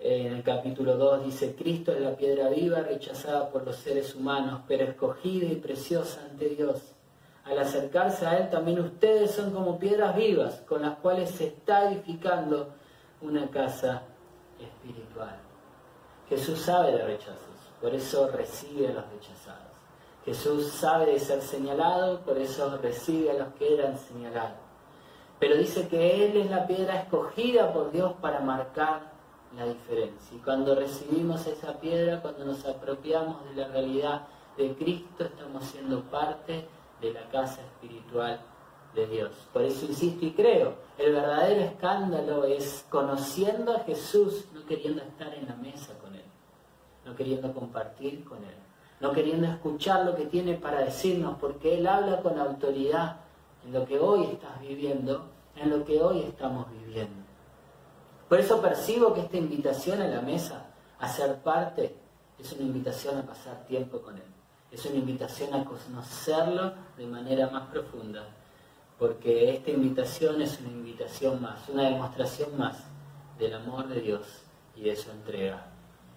eh, 0.00 0.26
en 0.26 0.34
el 0.34 0.42
capítulo 0.42 0.96
2, 0.96 1.24
dice, 1.24 1.54
Cristo 1.54 1.92
es 1.92 2.00
la 2.00 2.16
piedra 2.16 2.48
viva 2.48 2.80
rechazada 2.80 3.50
por 3.50 3.64
los 3.64 3.76
seres 3.76 4.14
humanos, 4.14 4.62
pero 4.66 4.84
escogida 4.84 5.46
y 5.46 5.56
preciosa 5.56 6.20
ante 6.28 6.48
Dios. 6.50 6.94
Al 7.44 7.58
acercarse 7.58 8.26
a 8.26 8.36
Él, 8.36 8.50
también 8.50 8.80
ustedes 8.80 9.30
son 9.30 9.52
como 9.52 9.78
piedras 9.78 10.16
vivas 10.16 10.60
con 10.68 10.82
las 10.82 10.98
cuales 10.98 11.30
se 11.30 11.46
está 11.46 11.90
edificando 11.90 12.74
una 13.22 13.48
casa 13.48 14.02
espiritual. 14.60 15.36
Jesús 16.28 16.60
sabe 16.60 16.92
de 16.92 17.04
rechazos, 17.04 17.72
por 17.80 17.94
eso 17.94 18.28
recibe 18.28 18.88
a 18.88 18.92
los 18.92 19.10
rechazados. 19.10 19.67
Jesús 20.28 20.72
sabe 20.72 21.06
de 21.06 21.20
ser 21.20 21.40
señalado, 21.40 22.20
por 22.20 22.36
eso 22.36 22.76
recibe 22.82 23.30
a 23.30 23.34
los 23.34 23.54
que 23.54 23.72
eran 23.72 23.98
señalados. 23.98 24.58
Pero 25.38 25.56
dice 25.56 25.88
que 25.88 26.26
Él 26.26 26.36
es 26.36 26.50
la 26.50 26.66
piedra 26.66 27.00
escogida 27.00 27.72
por 27.72 27.90
Dios 27.90 28.12
para 28.20 28.40
marcar 28.40 29.10
la 29.56 29.64
diferencia. 29.64 30.36
Y 30.36 30.40
cuando 30.40 30.74
recibimos 30.74 31.46
esa 31.46 31.80
piedra, 31.80 32.20
cuando 32.20 32.44
nos 32.44 32.62
apropiamos 32.66 33.42
de 33.48 33.54
la 33.54 33.68
realidad 33.68 34.26
de 34.58 34.74
Cristo, 34.74 35.24
estamos 35.24 35.64
siendo 35.64 36.02
parte 36.02 36.68
de 37.00 37.12
la 37.14 37.26
casa 37.30 37.62
espiritual 37.62 38.38
de 38.94 39.06
Dios. 39.06 39.30
Por 39.50 39.62
eso 39.62 39.86
insisto 39.86 40.26
y 40.26 40.32
creo, 40.32 40.74
el 40.98 41.14
verdadero 41.14 41.62
escándalo 41.62 42.44
es 42.44 42.84
conociendo 42.90 43.74
a 43.74 43.80
Jesús, 43.80 44.44
no 44.52 44.66
queriendo 44.66 45.00
estar 45.00 45.32
en 45.32 45.46
la 45.48 45.54
mesa 45.54 45.96
con 46.02 46.14
Él, 46.14 46.24
no 47.06 47.16
queriendo 47.16 47.50
compartir 47.54 48.24
con 48.24 48.44
Él, 48.44 48.67
no 49.00 49.12
queriendo 49.12 49.46
escuchar 49.46 50.04
lo 50.04 50.16
que 50.16 50.26
tiene 50.26 50.54
para 50.54 50.80
decirnos, 50.80 51.36
porque 51.40 51.78
Él 51.78 51.86
habla 51.86 52.20
con 52.20 52.38
autoridad 52.38 53.16
en 53.64 53.72
lo 53.72 53.86
que 53.86 53.98
hoy 53.98 54.24
estás 54.24 54.60
viviendo, 54.60 55.26
en 55.56 55.70
lo 55.70 55.84
que 55.84 56.02
hoy 56.02 56.22
estamos 56.22 56.66
viviendo. 56.70 57.22
Por 58.28 58.40
eso 58.40 58.60
percibo 58.60 59.14
que 59.14 59.20
esta 59.20 59.36
invitación 59.36 60.02
a 60.02 60.08
la 60.08 60.20
mesa, 60.20 60.66
a 60.98 61.08
ser 61.08 61.36
parte, 61.36 61.96
es 62.38 62.52
una 62.52 62.62
invitación 62.62 63.18
a 63.18 63.22
pasar 63.22 63.64
tiempo 63.66 64.00
con 64.00 64.16
Él. 64.16 64.22
Es 64.70 64.84
una 64.84 64.96
invitación 64.96 65.54
a 65.54 65.64
conocerlo 65.64 66.74
de 66.96 67.06
manera 67.06 67.48
más 67.48 67.68
profunda, 67.68 68.26
porque 68.98 69.54
esta 69.54 69.70
invitación 69.70 70.42
es 70.42 70.60
una 70.60 70.68
invitación 70.68 71.40
más, 71.40 71.68
una 71.68 71.84
demostración 71.84 72.56
más 72.58 72.84
del 73.38 73.54
amor 73.54 73.88
de 73.88 74.00
Dios 74.00 74.42
y 74.76 74.82
de 74.82 74.96
su 74.96 75.10
entrega 75.10 75.66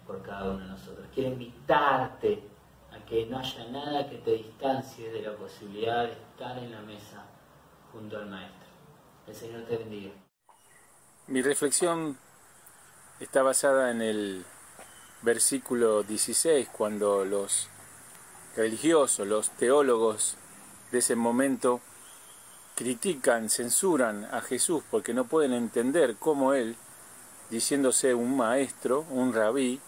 por 0.06 0.20
cada 0.22 0.50
uno 0.50 0.58
de 0.58 0.70
nosotros. 0.70 1.06
Quiero 1.14 1.30
invitarte 1.30 2.51
que 3.12 3.26
no 3.26 3.38
haya 3.38 3.66
nada 3.66 4.08
que 4.08 4.16
te 4.16 4.30
distancie 4.30 5.12
de 5.12 5.20
la 5.20 5.36
posibilidad 5.36 6.06
de 6.06 6.12
estar 6.12 6.56
en 6.56 6.72
la 6.72 6.80
mesa 6.80 7.22
junto 7.92 8.16
al 8.16 8.24
Maestro. 8.24 8.70
El 9.26 9.34
Señor 9.34 9.66
te 9.66 9.76
bendiga. 9.76 10.12
Mi 11.26 11.42
reflexión 11.42 12.16
está 13.20 13.42
basada 13.42 13.90
en 13.90 14.00
el 14.00 14.46
versículo 15.20 16.02
16, 16.04 16.70
cuando 16.70 17.26
los 17.26 17.68
religiosos, 18.56 19.26
los 19.26 19.50
teólogos 19.50 20.38
de 20.90 21.00
ese 21.00 21.14
momento 21.14 21.82
critican, 22.76 23.50
censuran 23.50 24.24
a 24.24 24.40
Jesús 24.40 24.84
porque 24.90 25.12
no 25.12 25.26
pueden 25.26 25.52
entender 25.52 26.16
cómo 26.16 26.54
él, 26.54 26.76
diciéndose 27.50 28.14
un 28.14 28.38
maestro, 28.38 29.04
un 29.10 29.34
rabí, 29.34 29.82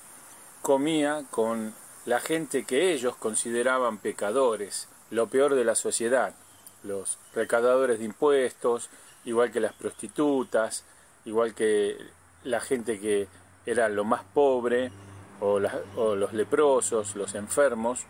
comía 0.61 1.25
con 1.31 1.75
la 2.07 2.21
gente 2.21 2.65
que 2.65 2.93
ellos 2.93 3.17
consideraban 3.17 3.99
pecadores, 3.99 4.89
lo 5.11 5.29
peor 5.29 5.55
de 5.55 5.65
la 5.65 5.75
sociedad, 5.75 6.35
los 6.83 7.19
recaudadores 7.35 7.99
de 7.99 8.05
impuestos, 8.05 8.91
igual 9.25 9.51
que 9.51 9.61
las 9.61 9.73
prostitutas, 9.73 10.85
igual 11.25 11.55
que 11.55 11.97
la 12.43 12.61
gente 12.61 13.01
que 13.01 13.27
era 13.65 13.89
lo 13.89 14.05
más 14.05 14.23
pobre, 14.35 14.93
o, 15.41 15.61
o 15.97 16.15
los 16.15 16.33
leprosos, 16.33 17.17
los 17.17 17.35
enfermos. 17.35 18.01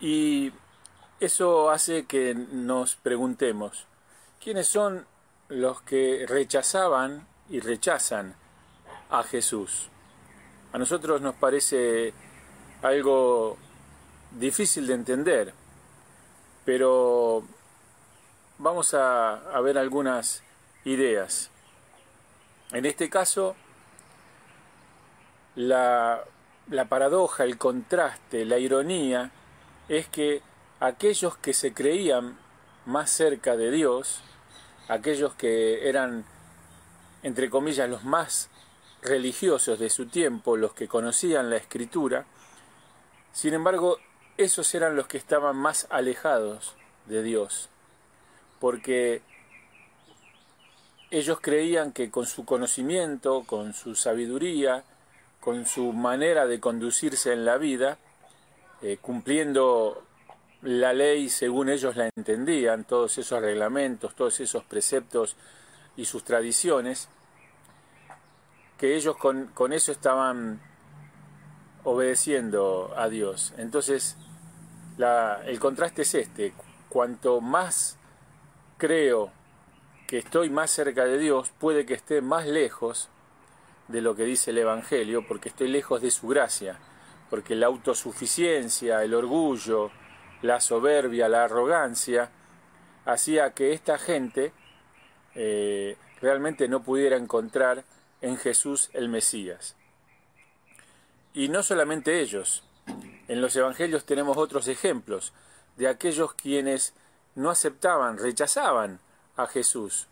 Y 0.00 0.52
eso 1.20 1.70
hace 1.70 2.04
que 2.04 2.34
nos 2.34 2.96
preguntemos, 2.96 3.86
¿quiénes 4.42 4.68
son 4.68 5.06
los 5.48 5.80
que 5.82 6.26
rechazaban 6.28 7.26
y 7.48 7.60
rechazan 7.60 8.34
a 9.10 9.22
Jesús? 9.22 9.88
A 10.72 10.78
nosotros 10.78 11.22
nos 11.22 11.34
parece 11.36 12.12
algo 12.82 13.56
difícil 14.32 14.86
de 14.86 14.94
entender, 14.94 15.54
pero 16.64 17.42
vamos 18.58 18.94
a, 18.94 19.40
ver 19.62 19.78
algunas 19.78 20.42
ideas. 20.84 21.50
En 22.72 22.84
este 22.84 23.08
caso, 23.08 23.56
la, 25.54 26.22
la 26.68 26.84
paradoja, 26.86 27.44
el 27.44 27.56
contraste, 27.58 28.44
la 28.44 28.58
ironía 28.58 29.30
es 29.88 30.08
que 30.08 30.42
aquellos 30.80 31.36
que 31.36 31.54
se 31.54 31.72
creían 31.72 32.36
más 32.84 33.10
cerca 33.10 33.56
de 33.56 33.70
Dios, 33.70 34.20
aquellos 34.88 35.34
que 35.34 35.88
eran, 35.88 36.24
entre 37.22 37.50
comillas, 37.50 37.88
los 37.88 38.04
más 38.04 38.50
religiosos 39.02 39.78
de 39.78 39.90
su 39.90 40.06
tiempo, 40.06 40.56
los 40.56 40.72
que 40.72 40.88
conocían 40.88 41.50
la 41.50 41.56
escritura, 41.56 42.26
sin 43.36 43.52
embargo, 43.52 43.98
esos 44.38 44.74
eran 44.74 44.96
los 44.96 45.08
que 45.08 45.18
estaban 45.18 45.56
más 45.56 45.86
alejados 45.90 46.74
de 47.04 47.22
Dios, 47.22 47.68
porque 48.60 49.20
ellos 51.10 51.38
creían 51.42 51.92
que 51.92 52.10
con 52.10 52.24
su 52.24 52.46
conocimiento, 52.46 53.44
con 53.44 53.74
su 53.74 53.94
sabiduría, 53.94 54.84
con 55.38 55.66
su 55.66 55.92
manera 55.92 56.46
de 56.46 56.60
conducirse 56.60 57.34
en 57.34 57.44
la 57.44 57.58
vida, 57.58 57.98
eh, 58.80 58.96
cumpliendo 59.02 60.02
la 60.62 60.94
ley 60.94 61.28
según 61.28 61.68
ellos 61.68 61.94
la 61.94 62.08
entendían, 62.16 62.84
todos 62.84 63.18
esos 63.18 63.42
reglamentos, 63.42 64.14
todos 64.14 64.40
esos 64.40 64.64
preceptos 64.64 65.36
y 65.94 66.06
sus 66.06 66.24
tradiciones, 66.24 67.10
que 68.78 68.96
ellos 68.96 69.18
con, 69.18 69.48
con 69.48 69.74
eso 69.74 69.92
estaban 69.92 70.58
obedeciendo 71.86 72.92
a 72.96 73.08
Dios. 73.08 73.54
Entonces, 73.58 74.16
el 74.98 75.60
contraste 75.60 76.02
es 76.02 76.14
este, 76.16 76.52
cuanto 76.88 77.40
más 77.40 77.96
creo 78.76 79.30
que 80.08 80.18
estoy 80.18 80.50
más 80.50 80.72
cerca 80.72 81.04
de 81.04 81.16
Dios, 81.16 81.52
puede 81.60 81.86
que 81.86 81.94
esté 81.94 82.20
más 82.22 82.44
lejos 82.44 83.08
de 83.86 84.00
lo 84.00 84.16
que 84.16 84.24
dice 84.24 84.50
el 84.50 84.58
Evangelio, 84.58 85.28
porque 85.28 85.48
estoy 85.48 85.68
lejos 85.68 86.02
de 86.02 86.10
su 86.10 86.26
gracia, 86.26 86.76
porque 87.30 87.54
la 87.54 87.66
autosuficiencia, 87.66 89.04
el 89.04 89.14
orgullo, 89.14 89.92
la 90.42 90.60
soberbia, 90.60 91.28
la 91.28 91.44
arrogancia, 91.44 92.30
hacía 93.04 93.52
que 93.52 93.72
esta 93.72 93.96
gente 93.96 94.52
eh, 95.36 95.96
realmente 96.20 96.66
no 96.66 96.82
pudiera 96.82 97.16
encontrar 97.16 97.84
en 98.22 98.36
Jesús 98.38 98.90
el 98.92 99.08
Mesías. 99.08 99.75
Y 101.36 101.50
no 101.50 101.62
solamente 101.62 102.22
ellos, 102.22 102.62
en 103.28 103.42
los 103.42 103.54
Evangelios 103.54 104.06
tenemos 104.06 104.38
otros 104.38 104.68
ejemplos 104.68 105.34
de 105.76 105.86
aquellos 105.86 106.32
quienes 106.32 106.94
no 107.34 107.50
aceptaban, 107.50 108.16
rechazaban 108.16 109.00
a 109.36 109.46
Jesús. 109.46 110.06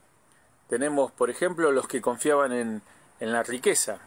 Tenemos, 0.69 1.13
por 1.13 1.31
ejemplo, 1.31 1.73
los 1.73 1.89
que 1.89 2.03
confiaban 2.03 2.53
en, 2.53 2.83
en 3.21 3.33
la 3.33 3.43
riqueza, 3.43 4.01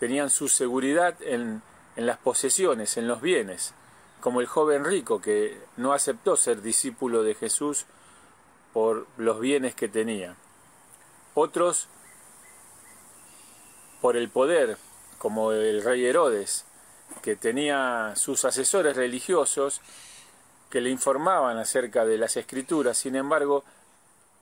tenían 0.00 0.28
su 0.28 0.50
seguridad 0.50 1.14
en, 1.22 1.62
en 1.96 2.04
las 2.04 2.18
posesiones, 2.18 2.98
en 2.98 3.08
los 3.08 3.22
bienes, 3.22 3.72
como 4.20 4.42
el 4.42 4.46
joven 4.46 4.84
rico 4.84 5.22
que 5.22 5.58
no 5.78 5.94
aceptó 5.94 6.36
ser 6.36 6.60
discípulo 6.60 7.22
de 7.22 7.36
Jesús 7.36 7.86
por 8.74 9.06
los 9.16 9.40
bienes 9.40 9.74
que 9.74 9.88
tenía. 9.88 10.36
Otros 11.32 11.88
por 14.02 14.18
el 14.18 14.28
poder, 14.28 14.76
como 15.18 15.52
el 15.52 15.82
rey 15.82 16.04
Herodes, 16.04 16.64
que 17.22 17.36
tenía 17.36 18.12
sus 18.16 18.44
asesores 18.44 18.96
religiosos 18.96 19.80
que 20.70 20.80
le 20.80 20.90
informaban 20.90 21.58
acerca 21.58 22.04
de 22.04 22.18
las 22.18 22.36
escrituras, 22.36 22.98
sin 22.98 23.16
embargo, 23.16 23.64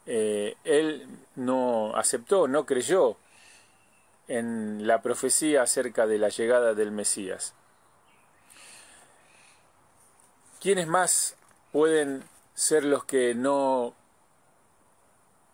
eh, 0.06 0.56
él 0.64 1.06
no 1.36 1.96
aceptó, 1.96 2.48
no 2.48 2.66
creyó 2.66 3.16
en 4.28 4.86
la 4.86 5.02
profecía 5.02 5.62
acerca 5.62 6.06
de 6.06 6.18
la 6.18 6.28
llegada 6.28 6.74
del 6.74 6.90
Mesías. 6.90 7.54
¿Quiénes 10.60 10.86
más 10.86 11.36
pueden 11.70 12.24
ser 12.54 12.84
los 12.84 13.04
que 13.04 13.34
no 13.34 13.94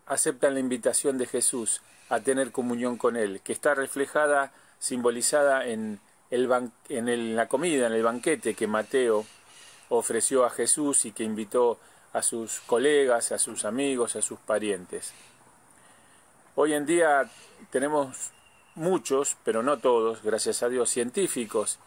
aceptan 0.05 0.53
la 0.53 0.59
invitación 0.59 1.17
de 1.17 1.27
Jesús 1.27 1.81
a 2.09 2.19
tener 2.19 2.51
comunión 2.51 2.97
con 2.97 3.15
Él, 3.15 3.41
que 3.41 3.53
está 3.53 3.75
reflejada, 3.75 4.51
simbolizada 4.83 5.65
en, 5.65 6.01
el 6.29 6.49
en 6.89 7.35
la 7.37 7.47
comida, 7.47 7.87
en 7.87 7.93
el 7.93 8.03
banquete 8.03 8.53
que 8.53 8.67
Mateo 8.67 9.25
ofreció 9.87 10.43
a 10.43 10.49
Jesús 10.49 11.05
y 11.05 11.13
que 11.13 11.23
invitó 11.23 11.79
a 12.11 12.21
sus 12.21 12.59
colegas, 12.59 13.31
a 13.31 13.39
sus 13.39 13.63
amigos, 13.63 14.17
a 14.17 14.21
sus 14.21 14.39
parientes. 14.39 15.13
Hoy 16.55 16.73
en 16.73 16.85
día 16.85 17.29
tenemos 17.71 18.31
muchos, 18.75 19.37
pero 19.45 19.63
no 19.63 19.77
todos, 19.77 20.21
gracias 20.21 20.63
a 20.63 20.69
Dios, 20.69 20.89
científicos 20.89 21.79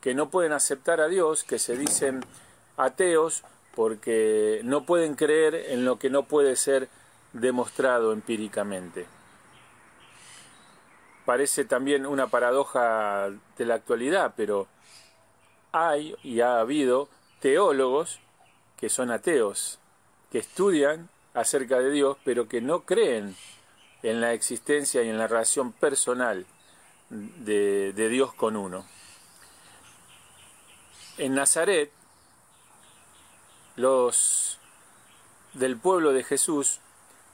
que 0.00 0.14
no 0.14 0.30
pueden 0.30 0.52
aceptar 0.52 1.00
a 1.00 1.08
Dios, 1.08 1.42
que 1.42 1.58
se 1.58 1.76
dicen 1.76 2.24
ateos 2.76 3.42
porque 3.74 4.60
no 4.62 4.84
pueden 4.84 5.16
creer 5.16 5.56
en 5.70 5.84
lo 5.84 5.98
que 5.98 6.08
no 6.08 6.22
puede 6.22 6.54
ser 6.54 6.88
demostrado 7.32 8.12
empíricamente. 8.12 9.06
Parece 11.24 11.64
también 11.64 12.06
una 12.06 12.26
paradoja 12.26 13.30
de 13.56 13.64
la 13.64 13.74
actualidad, 13.74 14.34
pero 14.36 14.66
hay 15.72 16.14
y 16.22 16.40
ha 16.40 16.60
habido 16.60 17.08
teólogos 17.40 18.20
que 18.76 18.88
son 18.88 19.10
ateos, 19.10 19.78
que 20.30 20.38
estudian 20.38 21.08
acerca 21.32 21.78
de 21.78 21.90
Dios, 21.90 22.16
pero 22.24 22.48
que 22.48 22.60
no 22.60 22.84
creen 22.84 23.36
en 24.02 24.20
la 24.20 24.32
existencia 24.32 25.02
y 25.02 25.08
en 25.08 25.18
la 25.18 25.26
relación 25.26 25.72
personal 25.72 26.46
de, 27.10 27.92
Dios 28.10 28.34
con 28.34 28.56
uno. 28.56 28.84
En 31.16 31.34
Nazaret, 31.34 31.90
los 33.76 34.58
del 35.54 35.76
pueblo 35.76 36.12
de 36.12 36.24
Jesús 36.24 36.80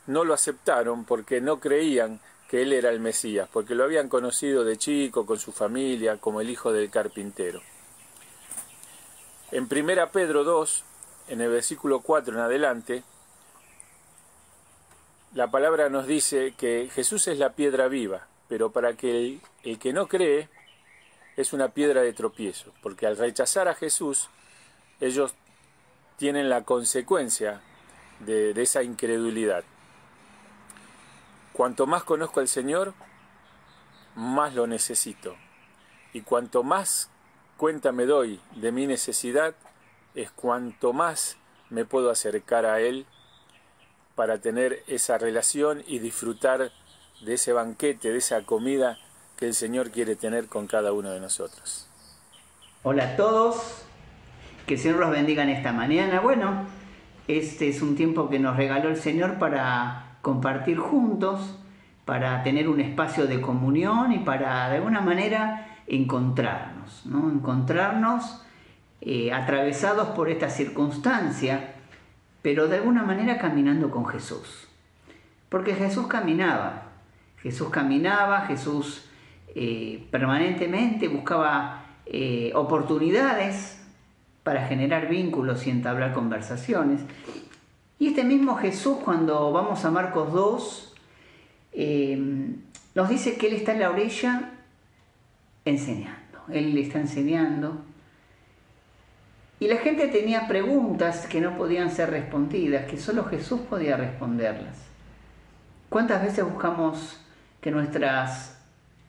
no 0.07 0.23
lo 0.23 0.33
aceptaron 0.33 1.05
porque 1.05 1.41
no 1.41 1.59
creían 1.59 2.19
que 2.51 2.63
él 2.63 2.73
era 2.73 2.89
el 2.89 2.99
Mesías, 2.99 3.47
porque 3.49 3.75
lo 3.75 3.85
habían 3.85 4.09
conocido 4.09 4.65
de 4.65 4.75
chico, 4.75 5.25
con 5.25 5.39
su 5.39 5.53
familia, 5.53 6.17
como 6.17 6.41
el 6.41 6.49
hijo 6.49 6.73
del 6.73 6.89
carpintero. 6.89 7.61
En 9.53 9.69
1 9.71 10.11
Pedro 10.11 10.43
2, 10.43 10.83
en 11.29 11.39
el 11.39 11.49
versículo 11.49 12.01
4 12.01 12.33
en 12.33 12.41
adelante, 12.41 13.03
la 15.33 15.49
palabra 15.49 15.87
nos 15.87 16.07
dice 16.07 16.53
que 16.57 16.89
Jesús 16.93 17.29
es 17.29 17.39
la 17.39 17.53
piedra 17.53 17.87
viva, 17.87 18.27
pero 18.49 18.69
para 18.73 18.97
que 18.97 19.39
el, 19.63 19.79
que 19.79 19.93
no 19.93 20.09
cree 20.09 20.49
es 21.37 21.53
una 21.53 21.69
piedra 21.69 22.01
de 22.01 22.11
tropiezo, 22.11 22.73
porque 22.83 23.07
al 23.07 23.15
rechazar 23.15 23.69
a 23.69 23.75
Jesús, 23.75 24.27
ellos 24.99 25.35
tienen 26.17 26.49
la 26.49 26.65
consecuencia 26.65 27.61
de 28.19 28.51
esa 28.61 28.83
incredulidad. 28.83 29.63
Cuanto 31.61 31.85
más 31.85 32.01
conozco 32.01 32.39
al 32.39 32.47
Señor, 32.47 32.95
más 34.15 34.55
lo 34.55 34.65
necesito. 34.65 35.35
Y 36.11 36.21
cuanto 36.21 36.63
más 36.63 37.11
cuenta 37.55 37.91
me 37.91 38.07
doy 38.07 38.41
de 38.55 38.71
mi 38.71 38.87
necesidad, 38.87 39.53
es 40.15 40.31
cuanto 40.31 40.91
más 40.91 41.37
me 41.69 41.85
puedo 41.85 42.09
acercar 42.09 42.65
a 42.65 42.79
Él 42.81 43.05
para 44.15 44.39
tener 44.39 44.81
esa 44.87 45.19
relación 45.19 45.83
y 45.85 45.99
disfrutar 45.99 46.71
de 47.23 47.33
ese 47.35 47.53
banquete, 47.53 48.09
de 48.09 48.17
esa 48.17 48.41
comida 48.41 48.97
que 49.37 49.45
el 49.45 49.53
Señor 49.53 49.91
quiere 49.91 50.15
tener 50.15 50.47
con 50.47 50.65
cada 50.65 50.93
uno 50.93 51.11
de 51.11 51.19
nosotros. 51.19 51.87
Hola 52.81 53.03
a 53.03 53.15
todos, 53.15 53.83
que 54.65 54.73
el 54.73 54.79
Señor 54.79 54.97
los 54.97 55.11
bendiga 55.11 55.43
en 55.43 55.49
esta 55.49 55.71
mañana. 55.71 56.21
Bueno, 56.21 56.65
este 57.27 57.67
es 57.69 57.83
un 57.83 57.95
tiempo 57.95 58.31
que 58.31 58.39
nos 58.39 58.57
regaló 58.57 58.89
el 58.89 58.97
Señor 58.97 59.37
para 59.37 60.07
compartir 60.21 60.77
juntos, 60.77 61.57
para 62.05 62.43
tener 62.43 62.67
un 62.67 62.79
espacio 62.79 63.27
de 63.27 63.41
comunión 63.41 64.11
y 64.11 64.19
para 64.19 64.69
de 64.69 64.77
alguna 64.77 65.01
manera 65.01 65.77
encontrarnos, 65.87 67.05
¿no? 67.05 67.29
encontrarnos 67.29 68.41
eh, 69.01 69.33
atravesados 69.33 70.09
por 70.09 70.29
esta 70.29 70.49
circunstancia, 70.49 71.75
pero 72.41 72.67
de 72.67 72.77
alguna 72.77 73.03
manera 73.03 73.37
caminando 73.37 73.91
con 73.91 74.05
Jesús. 74.05 74.67
Porque 75.49 75.75
Jesús 75.75 76.07
caminaba, 76.07 76.83
Jesús 77.37 77.69
caminaba, 77.69 78.41
Jesús 78.41 79.05
eh, 79.53 80.07
permanentemente 80.11 81.07
buscaba 81.07 81.83
eh, 82.05 82.51
oportunidades 82.55 83.81
para 84.43 84.67
generar 84.67 85.09
vínculos 85.09 85.67
y 85.67 85.71
entablar 85.71 86.13
conversaciones. 86.13 87.01
Y 87.99 88.07
este 88.07 88.23
mismo 88.23 88.55
Jesús, 88.55 88.97
cuando 89.03 89.51
vamos 89.51 89.83
a 89.85 89.91
Marcos 89.91 90.31
2, 90.31 90.90
eh, 91.73 92.19
nos 92.93 93.09
dice 93.09 93.37
que 93.37 93.47
Él 93.47 93.53
está 93.53 93.73
en 93.73 93.79
la 93.79 93.89
orilla 93.89 94.51
enseñando. 95.65 96.39
Él 96.51 96.73
le 96.73 96.81
está 96.81 96.99
enseñando. 96.99 97.81
Y 99.59 99.67
la 99.67 99.77
gente 99.77 100.07
tenía 100.07 100.47
preguntas 100.47 101.27
que 101.27 101.39
no 101.39 101.55
podían 101.55 101.91
ser 101.91 102.09
respondidas, 102.09 102.85
que 102.85 102.97
solo 102.97 103.25
Jesús 103.25 103.61
podía 103.61 103.95
responderlas. 103.95 104.75
¿Cuántas 105.87 106.23
veces 106.23 106.43
buscamos 106.43 107.21
que 107.61 107.69
nuestras 107.69 108.57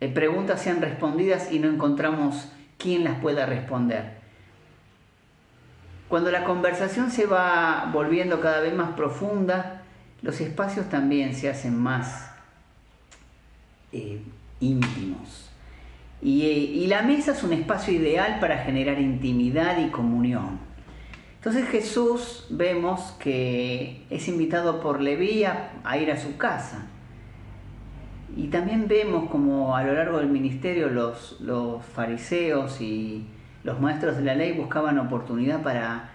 eh, 0.01 0.09
preguntas 0.09 0.61
sean 0.61 0.83
respondidas 0.83 1.51
y 1.51 1.59
no 1.59 1.69
encontramos 1.69 2.53
quién 2.77 3.05
las 3.05 3.19
pueda 3.21 3.47
responder? 3.47 4.21
Cuando 6.09 6.31
la 6.31 6.45
conversación 6.45 7.11
se 7.11 7.25
va 7.25 7.89
volviendo 7.91 8.41
cada 8.41 8.61
vez 8.61 8.75
más 8.75 8.91
profunda, 8.91 9.83
los 10.21 10.41
espacios 10.43 10.91
también 10.91 11.35
se 11.35 11.49
hacen 11.49 11.79
más 11.79 12.32
eh, 13.93 14.21
íntimos. 14.61 15.51
Y, 16.21 16.43
eh, 16.43 16.53
y, 16.53 16.87
la 16.87 17.03
mesa 17.03 17.33
es 17.33 17.43
un 17.43 17.53
espacio 17.53 17.93
ideal 17.93 18.39
para 18.41 18.59
generar 18.59 19.01
intimidad 19.01 19.79
y 19.79 19.91
comunión. 19.91 20.61
Entonces 21.37 21.69
Jesús 21.69 22.47
vemos 22.51 23.17
que 23.19 24.05
es 24.11 24.29
invitado 24.29 24.81
por 24.81 25.01
Leví 25.01 25.45
a 25.45 25.99
ir 25.99 26.13
a 26.13 26.17
su 26.17 26.37
casa. 26.37 26.87
Y 28.37 28.47
también 28.49 28.89
vemos 28.89 29.29
como 29.29 29.77
a 29.77 29.83
lo 29.83 29.93
largo 29.93 30.19
del 30.19 30.29
ministerio 30.29 30.89
los 30.89 31.85
fariseos 31.95 32.81
y 32.81 33.27
los 33.63 33.81
maestros 33.81 34.17
de 34.17 34.23
la 34.23 34.35
ley 34.35 34.53
buscaban 34.53 34.99
oportunidad 34.99 35.63
para 35.63 36.11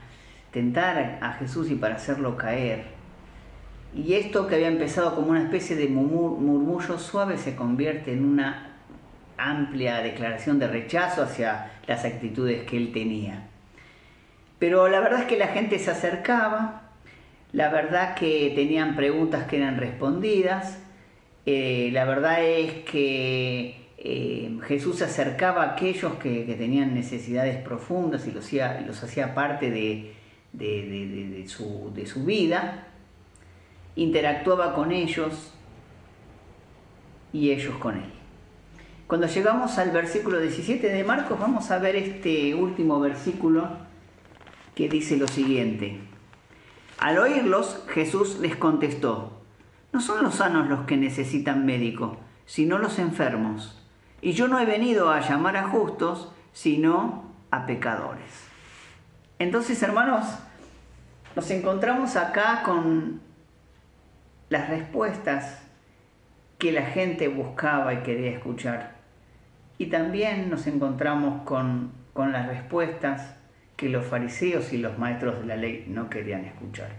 tentar 0.51 1.19
a 1.21 1.33
Jesús 1.33 1.69
y 1.69 1.75
para 1.75 1.95
hacerlo 1.95 2.35
caer. 2.35 2.96
Y 3.97 4.13
esto 4.13 4.47
que 4.47 4.55
había 4.55 4.67
empezado 4.67 5.15
como 5.15 5.31
una 5.31 5.41
especie 5.41 5.75
de 5.75 5.87
murmullo 5.87 6.99
suave 6.99 7.37
se 7.37 7.55
convierte 7.55 8.13
en 8.13 8.25
una 8.25 8.75
amplia 9.37 10.01
declaración 10.01 10.59
de 10.59 10.67
rechazo 10.67 11.23
hacia 11.23 11.71
las 11.87 12.05
actitudes 12.05 12.63
que 12.63 12.77
él 12.77 12.91
tenía. 12.93 13.47
Pero 14.59 14.87
la 14.87 14.99
verdad 14.99 15.21
es 15.21 15.25
que 15.25 15.37
la 15.37 15.47
gente 15.47 15.79
se 15.79 15.89
acercaba, 15.89 16.83
la 17.53 17.69
verdad 17.69 18.13
que 18.13 18.51
tenían 18.55 18.95
preguntas 18.95 19.47
que 19.47 19.57
eran 19.57 19.77
respondidas, 19.77 20.77
eh, 21.47 21.89
la 21.91 22.05
verdad 22.05 22.43
es 22.43 22.83
que 22.83 23.87
eh, 23.97 24.59
Jesús 24.67 24.97
se 24.97 25.05
acercaba 25.05 25.63
a 25.63 25.71
aquellos 25.71 26.15
que, 26.15 26.43
tenían 26.55 26.93
necesidades 26.93 27.57
profundas 27.57 28.27
y 28.27 28.31
los 28.31 29.03
hacía, 29.03 29.33
parte 29.33 29.71
de 29.71 31.45
su 31.47 32.25
vida, 32.25 32.86
interactuaba 33.97 34.73
con 34.73 34.93
ellos 34.93 35.51
y 37.33 37.51
ellos 37.51 37.75
con 37.75 37.97
él. 37.97 38.09
Cuando 39.07 39.27
llegamos 39.27 39.77
al 39.77 39.91
versículo 39.91 40.39
17 40.39 40.87
de 40.87 41.03
Marcos, 41.03 41.37
vamos 41.39 41.69
a 41.71 41.79
ver 41.79 41.97
este 41.97 42.55
último 42.55 42.99
versículo 43.01 43.69
que 44.73 44.87
dice 44.87 45.17
lo 45.17 45.27
siguiente. 45.27 45.99
Al 46.97 47.17
oírlos, 47.17 47.83
Jesús 47.89 48.39
les 48.39 48.55
contestó, 48.55 49.41
no 49.91 49.99
son 49.99 50.23
los 50.23 50.35
sanos 50.35 50.69
los 50.69 50.85
que 50.85 50.95
necesitan 50.95 51.65
médico, 51.65 52.17
sino 52.45 52.77
los 52.77 52.97
enfermos 52.97 53.77
y 54.21 54.33
yo 54.33 54.47
no 54.47 54.59
he 54.59 54.65
venido 54.65 55.09
a 55.09 55.21
llamar 55.21 55.57
a 55.57 55.69
justos, 55.69 56.31
sino 56.53 57.23
a 57.51 57.65
pecadores. 57.65 58.47
Entonces, 59.39 59.81
hermanos, 59.83 60.25
nos 61.35 61.49
encontramos 61.51 62.15
acá 62.15 62.63
con 62.63 63.21
las 64.49 64.69
respuestas 64.69 65.61
que 66.57 66.71
la 66.71 66.83
gente 66.83 67.27
buscaba 67.27 67.93
y 67.93 67.97
quería 67.97 68.31
escuchar. 68.31 68.95
Y 69.77 69.87
también 69.87 70.49
nos 70.49 70.65
encontramos 70.67 71.43
con, 71.43 71.91
con 72.13 72.31
las 72.31 72.47
respuestas 72.47 73.35
que 73.75 73.89
los 73.89 74.05
fariseos 74.05 74.73
y 74.73 74.77
los 74.79 74.97
maestros 74.97 75.39
de 75.39 75.45
la 75.45 75.55
ley 75.55 75.85
no 75.87 76.09
querían 76.09 76.45
escuchar. 76.45 76.89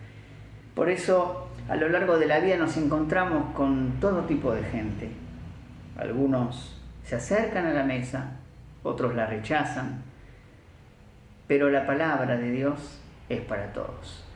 Por 0.74 0.88
eso, 0.88 1.48
a 1.68 1.74
lo 1.74 1.88
largo 1.88 2.18
de 2.18 2.26
la 2.26 2.38
vida 2.38 2.56
nos 2.56 2.76
encontramos 2.76 3.52
con 3.54 3.98
todo 4.00 4.22
tipo 4.26 4.52
de 4.52 4.62
gente. 4.62 5.08
Algunos 5.96 6.80
se 7.02 7.16
acercan 7.16 7.66
a 7.66 7.72
la 7.72 7.82
mesa, 7.82 8.36
otros 8.84 9.16
la 9.16 9.26
rechazan, 9.26 10.02
pero 11.48 11.68
la 11.68 11.84
palabra 11.84 12.36
de 12.36 12.52
Dios 12.52 13.00
es 13.28 13.40
para 13.40 13.72
todos. 13.72 14.27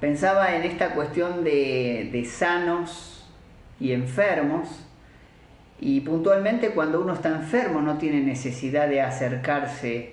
Pensaba 0.00 0.56
en 0.56 0.62
esta 0.62 0.94
cuestión 0.94 1.44
de, 1.44 2.26
sanos 2.26 3.26
y 3.78 3.92
enfermos, 3.92 4.86
y 5.78 6.00
puntualmente 6.00 6.70
cuando 6.70 7.02
uno 7.02 7.12
está 7.12 7.28
enfermo 7.28 7.82
no 7.82 7.98
tiene 7.98 8.22
necesidad 8.22 8.88
de 8.88 9.02
acercarse 9.02 10.12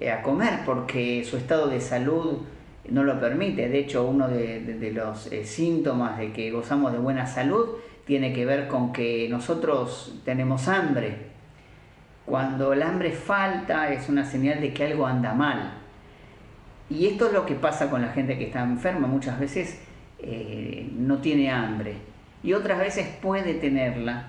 eh, 0.00 0.10
a 0.10 0.22
comer 0.22 0.60
porque 0.64 1.24
su 1.24 1.36
estado 1.36 1.68
de 1.68 1.80
salud 1.80 2.42
no 2.90 3.04
lo 3.04 3.18
permite. 3.18 3.68
De 3.68 3.78
hecho, 3.78 4.06
uno 4.06 4.28
de, 4.28 4.92
los 4.94 5.32
eh, 5.32 5.44
síntomas 5.44 6.18
de 6.18 6.32
que 6.32 6.50
gozamos 6.50 6.92
de 6.92 6.98
buena 6.98 7.26
salud 7.26 7.68
tiene 8.06 8.32
que 8.34 8.44
ver 8.44 8.68
con 8.68 8.92
que 8.92 9.28
nosotros 9.30 10.20
tenemos 10.24 10.68
hambre. 10.68 11.16
Cuando 12.26 12.72
el 12.74 12.82
hambre 12.82 13.12
falta 13.12 13.92
es 13.92 14.08
una 14.08 14.24
señal 14.24 14.60
de 14.60 14.74
que 14.74 14.84
algo 14.84 15.06
anda 15.06 15.32
mal. 15.32 15.85
Y 16.88 17.06
esto 17.06 17.26
es 17.26 17.32
lo 17.32 17.46
que 17.46 17.54
pasa 17.54 17.90
con 17.90 18.02
la 18.02 18.08
gente 18.08 18.38
que 18.38 18.44
está 18.44 18.62
enferma. 18.62 19.08
Muchas 19.08 19.40
veces 19.40 19.80
eh, 20.18 20.88
no 20.96 21.18
tiene 21.18 21.50
hambre 21.50 21.94
y 22.42 22.52
otras 22.52 22.78
veces 22.78 23.08
puede 23.20 23.54
tenerla, 23.54 24.28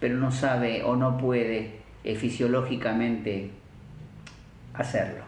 pero 0.00 0.16
no 0.16 0.32
sabe 0.32 0.82
o 0.84 0.96
no 0.96 1.18
puede 1.18 1.82
fisiológicamente 2.16 3.50
hacerlo. 4.74 5.22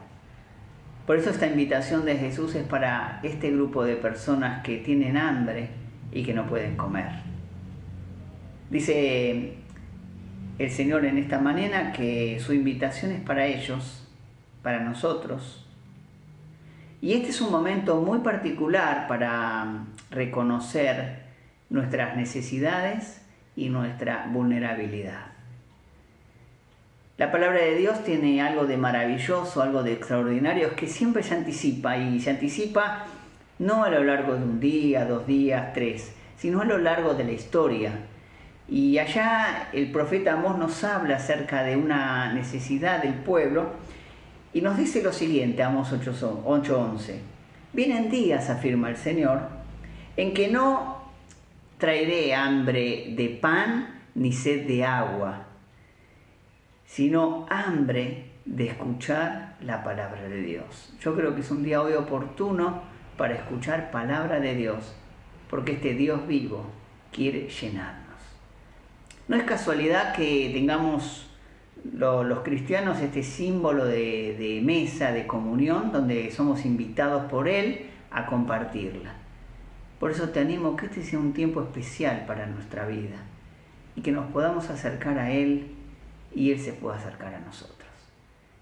Por 1.07 1.17
eso 1.17 1.31
esta 1.31 1.47
invitación 1.47 2.05
de 2.07 2.17
Jesús 2.17 2.55
es 2.55 2.67
para 2.67 3.21
este 3.23 3.51
grupo 3.51 3.85
de 3.85 3.97
personas 3.97 4.63
que 4.63 4.79
tienen 4.79 5.17
hambre 5.17 5.69
y 6.13 6.23
que 6.25 6.33
no 6.33 6.47
pueden 6.47 6.77
comer. 6.77 7.11
Dice 8.71 9.55
el 10.59 10.71
Señor 10.71 11.05
en 11.05 11.19
esta 11.19 11.39
mañana 11.39 11.93
que 11.93 12.41
su 12.41 12.55
invitación 12.55 13.13
es 13.13 13.21
para 13.21 13.47
ellos, 13.47 14.09
para 14.63 14.81
nosotros. 14.81 15.64
Y 17.05 17.13
este 17.13 17.29
es 17.29 17.43
un 17.43 17.53
momento 17.53 17.97
muy 17.97 18.21
particular 18.21 19.07
para 19.09 19.85
reconocer 20.11 21.19
nuestras 21.69 22.17
necesidades 22.17 23.21
y 23.55 23.69
nuestra 23.69 24.27
vulnerabilidad. 24.33 25.27
La 27.19 27.31
palabra 27.31 27.59
de 27.59 27.75
Dios 27.75 28.03
tiene 28.05 28.41
algo 28.41 28.65
de 28.65 28.79
maravilloso, 28.79 29.61
algo 29.61 29.83
de 29.83 29.93
extraordinario, 29.93 30.69
es 30.69 30.73
que 30.73 30.87
siempre 30.87 31.23
se 31.23 31.35
anticipa 31.35 31.99
y 31.99 32.21
se 32.21 32.31
anticipa 32.31 33.05
no 33.59 33.85
a 33.85 33.91
lo 33.91 34.03
largo 34.03 34.37
de 34.37 34.43
un 34.43 34.59
día, 34.59 35.05
dos 35.05 35.27
días, 35.27 35.75
tres, 35.75 36.15
sino 36.39 36.63
a 36.63 36.65
lo 36.65 36.79
largo 36.79 37.13
de 37.13 37.25
la 37.25 37.33
historia. 37.33 37.93
Y 38.67 38.97
allá 38.97 39.69
el 39.75 39.93
profeta 39.93 40.33
Amós 40.33 40.57
nos 40.57 40.83
habla 40.85 41.17
acerca 41.17 41.65
de 41.65 41.77
una 41.77 42.33
necesidad 42.33 43.03
del 43.03 43.13
pueblo 43.13 43.73
y 44.55 44.63
nos 44.63 44.79
dice 44.79 45.03
lo 45.03 45.13
siguiente, 45.13 45.63
Amós 45.63 45.93
8:11. 45.93 47.19
Vienen 47.73 48.11
días, 48.11 48.49
afirma 48.49 48.89
el 48.89 48.97
Señor, 48.97 49.41
en 50.17 50.33
que 50.33 50.49
no 50.49 51.03
traeré 51.77 52.35
hambre 52.35 53.13
de 53.17 53.29
pan 53.29 54.01
ni 54.15 54.33
sed 54.33 54.67
de 54.67 54.85
agua 54.85 55.49
sino 56.95 57.45
hambre 57.51 58.31
de 58.45 58.69
escuchar 58.69 59.57
la 59.61 59.83
palabra 59.83 60.29
de 60.29 60.43
Dios. 60.43 60.95
Yo 61.01 61.17
creo 61.17 61.35
que 61.35 61.41
es 61.41 61.51
un 61.51 61.65
día 61.65 61.83
hoy 61.83 61.95
oportuno 61.95 62.83
para 63.17 63.35
escuchar 63.35 63.91
palabra 63.91 64.39
de 64.39 64.55
Dios, 64.55 64.95
porque 65.51 65.73
este 65.73 65.95
Dios 65.95 66.25
vivo 66.29 66.71
quiere 67.11 67.49
llenarnos. 67.49 68.21
No 69.27 69.37
es 69.37 69.43
casualidad 69.43 70.15
que 70.15 70.51
tengamos 70.55 71.29
los 71.93 72.41
cristianos 72.41 73.01
este 73.01 73.23
símbolo 73.23 73.85
de, 73.85 74.61
mesa, 74.65 75.13
de 75.13 75.27
comunión, 75.27 75.93
donde 75.93 76.31
somos 76.31 76.65
invitados 76.65 77.31
por 77.31 77.49
Él 77.49 77.87
a 78.11 78.27
compartirla. 78.27 79.15
Por 80.01 80.11
eso 80.11 80.31
te 80.31 80.41
animo 80.41 80.77
que 80.77 80.87
este 80.87 81.03
sea 81.03 81.19
un 81.19 81.33
tiempo 81.33 81.63
especial 81.63 82.25
para 82.27 82.47
nuestra 82.47 82.87
vida 82.87 83.17
y 83.97 84.01
que 84.01 84.13
nos 84.13 84.31
podamos 84.33 84.71
acercar 84.71 85.19
a 85.19 85.31
Él 85.31 85.69
y 86.35 86.53
Él 86.53 86.59
se 86.59 86.73
puede 86.73 86.97
acercar 86.97 87.35
a 87.35 87.41
nosotros. 87.41 87.89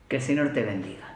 Que 0.09 0.17
el 0.17 0.23
Señor 0.23 0.53
te 0.53 0.63
bendiga. 0.63 1.12